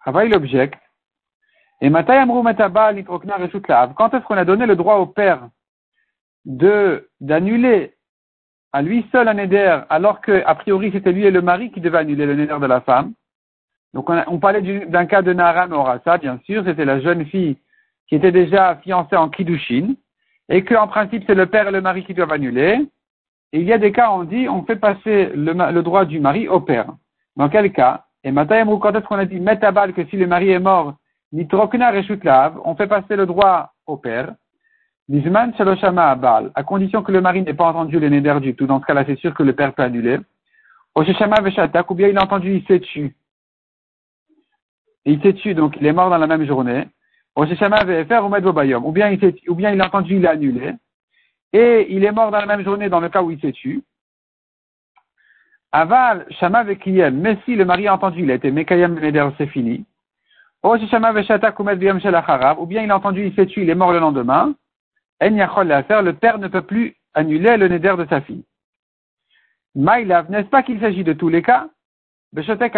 Rava, 0.00 0.24
il 0.24 0.34
objecte. 0.34 0.80
Et 1.80 1.90
Quand 1.90 2.08
est-ce 2.08 4.24
qu'on 4.24 4.36
a 4.36 4.44
donné 4.44 4.66
le 4.66 4.76
droit 4.76 4.96
au 4.96 5.06
père 5.06 5.48
de, 6.44 7.08
d'annuler 7.20 7.94
à 8.72 8.82
lui 8.82 9.06
seul 9.10 9.28
un 9.28 9.38
éder, 9.38 9.80
alors 9.88 10.20
que, 10.20 10.42
a 10.44 10.54
priori, 10.54 10.90
c'était 10.92 11.12
lui 11.12 11.24
et 11.24 11.30
le 11.30 11.42
mari 11.42 11.72
qui 11.72 11.80
devaient 11.80 11.98
annuler 11.98 12.26
le 12.26 12.34
néder 12.34 12.58
de 12.58 12.66
la 12.66 12.80
femme? 12.82 13.14
Donc, 13.94 14.08
on, 14.08 14.38
parlait 14.38 14.86
d'un 14.86 15.06
cas 15.06 15.22
de 15.22 15.32
Nara 15.32 15.66
Orasa, 15.68 16.18
bien 16.18 16.38
sûr, 16.44 16.64
c'était 16.64 16.84
la 16.84 17.00
jeune 17.00 17.26
fille 17.26 17.56
qui 18.08 18.14
était 18.14 18.32
déjà 18.32 18.76
fiancée 18.76 19.16
en 19.16 19.28
Kiddushin, 19.28 19.94
et 20.48 20.64
qu'en 20.64 20.88
principe, 20.88 21.24
c'est 21.26 21.34
le 21.34 21.46
père 21.46 21.68
et 21.68 21.72
le 21.72 21.80
mari 21.80 22.04
qui 22.04 22.14
doivent 22.14 22.32
annuler. 22.32 22.86
Et 23.52 23.60
il 23.60 23.66
y 23.66 23.72
a 23.72 23.78
des 23.78 23.92
cas, 23.92 24.10
on 24.10 24.24
dit, 24.24 24.48
on 24.48 24.64
fait 24.64 24.76
passer 24.76 25.30
le, 25.34 25.82
droit 25.82 26.04
du 26.04 26.20
mari 26.20 26.48
au 26.48 26.60
père. 26.60 26.86
Dans 27.36 27.48
quel 27.48 27.72
cas? 27.72 28.04
Et 28.24 28.32
maintenant, 28.32 28.78
quand 28.78 28.92
est-ce 28.92 29.06
qu'on 29.06 29.16
a 29.16 29.24
dit 29.24 29.40
Metabal, 29.40 29.92
que 29.92 30.04
si 30.06 30.16
le 30.16 30.26
mari 30.26 30.50
est 30.50 30.58
mort, 30.58 30.94
Nitrokna 31.32 31.90
Reshutlav, 31.90 32.60
on 32.64 32.74
fait 32.74 32.86
passer 32.86 33.16
le 33.16 33.26
droit 33.26 33.72
au 33.86 33.96
père 33.96 34.34
à 36.54 36.62
condition 36.62 37.02
que 37.02 37.10
le 37.10 37.20
mari 37.20 37.42
n'ait 37.42 37.54
pas 37.54 37.66
entendu 37.66 37.98
le 37.98 38.08
neder 38.08 38.38
du 38.40 38.54
tout. 38.54 38.66
Dans 38.66 38.80
ce 38.80 38.86
cas-là, 38.86 39.04
c'est 39.04 39.18
sûr 39.18 39.34
que 39.34 39.42
le 39.42 39.54
père 39.54 39.74
peut 39.74 39.82
annuler. 39.82 40.18
Osheshama 40.94 41.38
ou 41.88 41.94
bien 41.94 42.08
il 42.08 42.18
a 42.18 42.22
entendu, 42.22 42.56
il 42.56 42.64
s'est 42.66 42.78
tué. 42.80 43.12
il 45.04 45.20
s'est 45.20 45.34
tué, 45.34 45.54
donc 45.54 45.76
il 45.80 45.86
est 45.86 45.92
mort 45.92 46.10
dans 46.10 46.18
la 46.18 46.26
même 46.28 46.44
journée. 46.46 46.86
Ou 47.36 47.44
bien 47.44 49.10
il 49.10 49.34
ou 49.48 49.54
bien 49.54 49.72
il 49.72 49.80
a 49.80 49.86
entendu, 49.86 50.16
il 50.16 50.26
a 50.26 50.30
annulé. 50.30 50.74
Et 51.52 51.86
il 51.90 52.04
est 52.04 52.12
mort 52.12 52.30
dans 52.30 52.38
la 52.38 52.46
même 52.46 52.62
journée 52.62 52.88
dans 52.88 53.00
le 53.00 53.08
cas 53.08 53.22
où 53.22 53.32
il 53.32 53.40
s'est 53.40 53.52
tué. 53.52 53.82
Aval, 55.72 56.26
Shama 56.30 56.64
Vekiyem, 56.64 57.20
mais 57.20 57.38
si 57.44 57.54
le 57.54 57.64
mari 57.64 57.86
a 57.86 57.94
entendu, 57.94 58.22
il 58.22 58.30
a 58.30 58.34
été 58.34 58.50
Mekayem 58.50 58.98
Neder, 58.98 59.28
c'est 59.38 59.46
fini. 59.46 59.84
Ou 60.62 60.76
bien 60.76 62.82
il 62.82 62.90
a 62.90 62.96
entendu, 62.96 63.26
il 63.26 63.34
s'est 63.34 63.46
tué, 63.46 63.62
il 63.62 63.70
est 63.70 63.74
mort 63.74 63.92
le 63.92 63.98
lendemain. 63.98 64.54
En 65.22 65.34
Yachol 65.34 65.68
le 65.68 66.12
père 66.12 66.38
ne 66.38 66.48
peut 66.48 66.62
plus 66.62 66.96
annuler 67.14 67.56
le 67.56 67.68
Neder 67.68 67.94
de 67.96 68.06
sa 68.06 68.20
fille. 68.20 68.44
Maïlav, 69.74 70.30
n'est-ce 70.30 70.48
pas 70.48 70.62
qu'il 70.62 70.80
s'agit 70.80 71.04
de 71.04 71.12
tous 71.12 71.28
les 71.28 71.42
cas? 71.42 71.68
Beshotek 72.32 72.76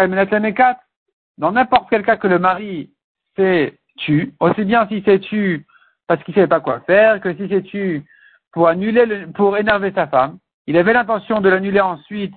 Dans 1.38 1.52
n'importe 1.52 1.88
quel 1.90 2.04
cas 2.04 2.16
que 2.16 2.28
le 2.28 2.38
mari 2.38 2.90
s'est 3.36 3.74
tu, 3.98 4.34
aussi 4.40 4.64
bien 4.64 4.86
si 4.88 5.02
c'est 5.04 5.18
tu 5.18 5.66
parce 6.06 6.22
qu'il 6.24 6.34
savait 6.34 6.46
pas 6.46 6.60
quoi 6.60 6.80
faire, 6.80 7.20
que 7.20 7.34
si 7.34 7.48
c'est 7.48 7.62
tu 7.62 8.04
pour 8.52 8.68
annuler, 8.68 9.26
pour 9.34 9.56
énerver 9.56 9.92
sa 9.92 10.06
femme. 10.06 10.38
Il 10.66 10.76
avait 10.76 10.92
l'intention 10.92 11.40
de 11.40 11.48
l'annuler 11.48 11.80
ensuite, 11.80 12.34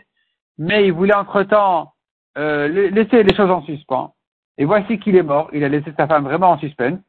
mais 0.58 0.86
il 0.86 0.94
voulait 0.94 1.14
entre-temps 1.14 1.94
euh, 2.38 2.68
laisser 2.68 3.24
les 3.24 3.36
choses 3.36 3.52
en 3.52 3.62
suspens. 3.64 4.14
Et 4.58 4.66
voici 4.66 5.00
qu'il 5.00 5.16
est 5.16 5.24
mort. 5.24 5.50
Il 5.54 5.64
a 5.64 5.70
laissé 5.70 5.92
sa 5.98 6.08
femme 6.08 6.24
vraiment 6.24 6.52
en 6.52 6.60
suspense. 6.60 7.00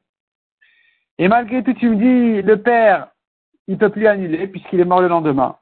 Et 1.18 1.28
malgré 1.28 1.62
tout, 1.62 1.74
tu 1.74 1.88
me 1.88 1.96
dis, 1.96 2.42
le 2.42 2.61
père, 2.61 3.09
il 3.68 3.78
peut 3.78 3.90
plus 3.90 4.06
annuler 4.06 4.46
puisqu'il 4.46 4.80
est 4.80 4.85
mort 4.85 5.00
le 5.00 5.09
lendemain. 5.09 5.56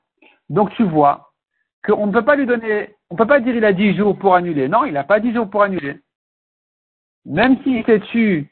Donc 0.48 0.72
tu 0.74 0.84
vois 0.84 1.32
qu'on 1.84 2.06
ne 2.06 2.12
peut 2.12 2.24
pas 2.24 2.36
lui 2.36 2.46
donner, 2.46 2.94
on 3.10 3.16
peut 3.16 3.26
pas 3.26 3.40
dire 3.40 3.54
il 3.54 3.64
a 3.64 3.72
dix 3.72 3.94
jours 3.94 4.18
pour 4.18 4.34
annuler. 4.34 4.68
Non, 4.68 4.84
il 4.84 4.94
n'a 4.94 5.04
pas 5.04 5.20
dix 5.20 5.32
jours 5.32 5.48
pour 5.48 5.62
annuler. 5.62 6.00
Même 7.24 7.62
s'il 7.62 7.84
s'est 7.84 8.00
tu 8.00 8.50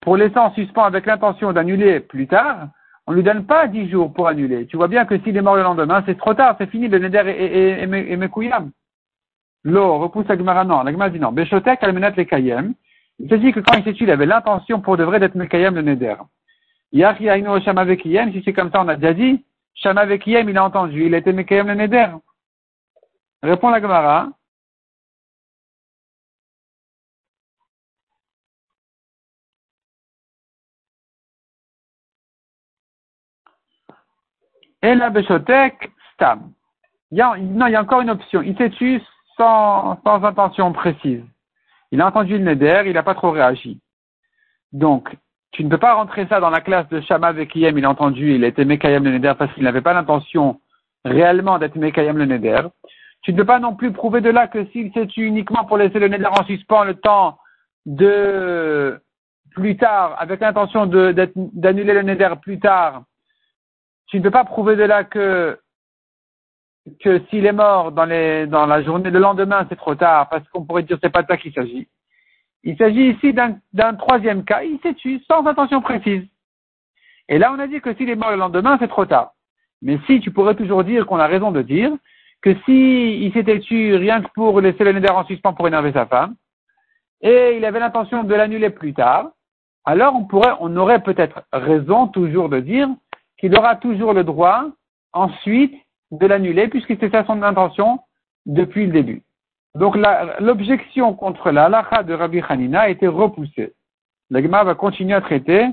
pour 0.00 0.16
laisser 0.16 0.38
en 0.38 0.52
suspens 0.54 0.84
avec 0.84 1.06
l'intention 1.06 1.52
d'annuler 1.52 2.00
plus 2.00 2.28
tard, 2.28 2.68
on 3.06 3.12
ne 3.12 3.16
lui 3.16 3.22
donne 3.22 3.46
pas 3.46 3.68
dix 3.68 3.88
jours 3.88 4.12
pour 4.12 4.26
annuler. 4.26 4.66
Tu 4.66 4.76
vois 4.76 4.88
bien 4.88 5.04
que 5.04 5.18
s'il 5.20 5.36
est 5.36 5.42
mort 5.42 5.56
le 5.56 5.62
lendemain, 5.62 6.02
c'est 6.06 6.18
trop 6.18 6.34
tard, 6.34 6.56
c'est 6.58 6.68
fini, 6.70 6.88
le 6.88 6.98
neder 6.98 7.22
et, 7.26 7.82
et, 7.82 8.12
et, 8.12 8.60
L'eau 9.64 9.98
repousse 9.98 10.30
Agmara, 10.30 10.64
non. 10.64 10.82
L'Agmara 10.82 11.10
dit 11.10 11.18
non. 11.18 11.32
Beshotek 11.32 11.82
almenat 11.82 12.12
le 12.16 12.24
kayem. 12.24 12.74
Il 13.18 13.28
se 13.28 13.34
dit 13.34 13.52
que 13.52 13.60
quand 13.60 13.76
il 13.76 13.84
s'est 13.84 13.94
tué, 13.94 14.04
il 14.04 14.10
avait 14.10 14.26
l'intention 14.26 14.80
pour 14.80 14.96
de 14.96 15.02
vrai 15.02 15.18
d'être 15.18 15.34
mekayem 15.34 15.74
le 15.74 15.82
neder. 15.82 16.14
Yachi 16.92 17.28
aino 17.28 17.58
shamavekiyem, 17.60 18.32
si 18.32 18.42
c'est 18.44 18.52
comme 18.52 18.70
ça, 18.70 18.82
on 18.82 18.88
a 18.88 18.94
déjà 18.94 19.12
dit. 19.12 19.44
Shamavekiyem, 19.74 20.48
il 20.48 20.56
a 20.56 20.64
entendu, 20.64 21.06
il 21.06 21.14
a 21.14 21.18
été 21.18 21.32
mekayem 21.32 21.66
le 21.66 21.74
neder. 21.74 22.06
Répond 23.42 23.70
la 23.70 23.80
Gemara. 23.80 24.28
Et 34.86 34.94
la 34.94 35.10
Beshotek, 35.10 35.90
Stam. 36.14 36.52
Non, 37.10 37.34
il 37.34 37.72
y 37.72 37.74
a 37.74 37.82
encore 37.82 38.02
une 38.02 38.10
option. 38.10 38.40
Il 38.42 38.56
s'est 38.56 38.70
tué 38.70 39.02
sans, 39.36 40.00
sans 40.04 40.22
intention 40.24 40.72
précise. 40.72 41.24
Il 41.90 42.00
a 42.00 42.06
entendu 42.06 42.38
le 42.38 42.44
Neder, 42.44 42.84
il 42.86 42.92
n'a 42.92 43.02
pas 43.02 43.16
trop 43.16 43.32
réagi. 43.32 43.80
Donc, 44.72 45.12
tu 45.50 45.64
ne 45.64 45.68
peux 45.68 45.78
pas 45.78 45.94
rentrer 45.94 46.28
ça 46.28 46.38
dans 46.38 46.50
la 46.50 46.60
classe 46.60 46.88
de 46.88 47.00
Shama 47.00 47.32
Vekiyem, 47.32 47.76
il 47.76 47.84
a 47.84 47.90
entendu, 47.90 48.36
il 48.36 48.44
a 48.44 48.46
été 48.46 48.64
Mekayem 48.64 49.02
le 49.02 49.10
Neder 49.10 49.32
parce 49.36 49.52
qu'il 49.54 49.64
n'avait 49.64 49.80
pas 49.80 49.92
l'intention 49.92 50.60
réellement 51.04 51.58
d'être 51.58 51.74
Mekayem 51.74 52.16
le 52.16 52.26
Neder. 52.26 52.68
Tu 53.22 53.32
ne 53.32 53.38
peux 53.38 53.44
pas 53.44 53.58
non 53.58 53.74
plus 53.74 53.90
prouver 53.90 54.20
de 54.20 54.30
là 54.30 54.46
que 54.46 54.66
s'il 54.66 54.92
s'est 54.92 55.08
tué 55.08 55.24
uniquement 55.24 55.64
pour 55.64 55.78
laisser 55.78 55.98
le 55.98 56.06
Neder 56.06 56.26
en 56.26 56.44
suspens 56.44 56.84
le 56.84 56.94
temps 56.94 57.38
de 57.86 59.02
plus 59.50 59.76
tard, 59.76 60.14
avec 60.20 60.38
l'intention 60.38 60.86
d'annuler 60.86 61.94
le 61.94 62.02
Neder 62.02 62.34
plus 62.40 62.60
tard, 62.60 63.02
tu 64.06 64.18
ne 64.18 64.22
peux 64.22 64.30
pas 64.30 64.44
prouver 64.44 64.76
de 64.76 64.84
là 64.84 65.04
que, 65.04 65.58
que 67.00 67.20
s'il 67.28 67.46
est 67.46 67.52
mort 67.52 67.92
dans, 67.92 68.04
les, 68.04 68.46
dans 68.46 68.66
la 68.66 68.82
journée, 68.82 69.10
le 69.10 69.18
lendemain, 69.18 69.66
c'est 69.68 69.76
trop 69.76 69.94
tard, 69.94 70.28
parce 70.28 70.46
qu'on 70.48 70.64
pourrait 70.64 70.84
dire 70.84 70.98
c'est 71.02 71.10
pas 71.10 71.22
de 71.22 71.28
ça 71.28 71.36
qu'il 71.36 71.52
s'agit. 71.52 71.88
Il 72.62 72.76
s'agit 72.76 73.10
ici 73.10 73.32
d'un 73.32 73.94
troisième 73.94 74.44
cas, 74.44 74.62
il 74.62 74.78
s'est 74.80 74.94
tué 74.94 75.20
sans 75.28 75.46
intention 75.46 75.80
précise. 75.80 76.24
Et 77.28 77.38
là, 77.38 77.52
on 77.52 77.58
a 77.58 77.66
dit 77.66 77.80
que 77.80 77.94
s'il 77.94 78.08
est 78.10 78.16
mort 78.16 78.30
le 78.30 78.36
lendemain, 78.36 78.76
c'est 78.80 78.88
trop 78.88 79.06
tard. 79.06 79.32
Mais 79.82 79.98
si, 80.06 80.20
tu 80.20 80.30
pourrais 80.30 80.54
toujours 80.54 80.84
dire 80.84 81.06
qu'on 81.06 81.18
a 81.18 81.26
raison 81.26 81.50
de 81.50 81.62
dire 81.62 81.92
que 82.42 82.54
si 82.64 83.24
il 83.24 83.32
s'était 83.32 83.60
tué 83.60 83.96
rien 83.96 84.22
que 84.22 84.28
pour 84.34 84.60
laisser 84.60 84.84
le 84.84 84.92
neder 84.92 85.10
en 85.10 85.24
suspens 85.24 85.52
pour 85.52 85.66
énerver 85.66 85.92
sa 85.92 86.06
femme, 86.06 86.34
et 87.20 87.56
il 87.56 87.64
avait 87.64 87.80
l'intention 87.80 88.24
de 88.24 88.34
l'annuler 88.34 88.70
plus 88.70 88.94
tard, 88.94 89.30
alors 89.84 90.14
on 90.14 90.24
pourrait, 90.24 90.54
on 90.60 90.76
aurait 90.76 91.02
peut-être 91.02 91.42
raison 91.52 92.08
toujours 92.08 92.48
de 92.48 92.60
dire 92.60 92.88
qu'il 93.38 93.56
aura 93.56 93.76
toujours 93.76 94.12
le 94.12 94.24
droit 94.24 94.66
ensuite 95.12 95.74
de 96.10 96.26
l'annuler 96.26 96.68
puisque 96.68 96.88
c'était 96.88 97.10
ça 97.10 97.24
son 97.26 97.42
intention 97.42 98.00
depuis 98.46 98.86
le 98.86 98.92
début. 98.92 99.22
Donc 99.74 99.96
l'objection 100.40 101.14
contre 101.14 101.50
la 101.50 101.68
de 102.02 102.14
Rabbi 102.14 102.42
Hanina 102.48 102.82
a 102.82 102.88
été 102.88 103.06
repoussée. 103.06 103.74
L'Agma 104.30 104.64
va 104.64 104.74
continuer 104.74 105.14
à 105.14 105.20
traiter 105.20 105.66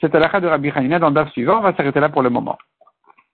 cette 0.00 0.14
halakha 0.14 0.40
de 0.40 0.46
Rabbi 0.46 0.70
Hanina 0.70 0.98
dans 0.98 1.08
le 1.08 1.14
DAF 1.14 1.30
suivant. 1.32 1.58
On 1.58 1.62
va 1.62 1.74
s'arrêter 1.74 2.00
là 2.00 2.10
pour 2.10 2.22
le 2.22 2.30
moment. 2.30 2.58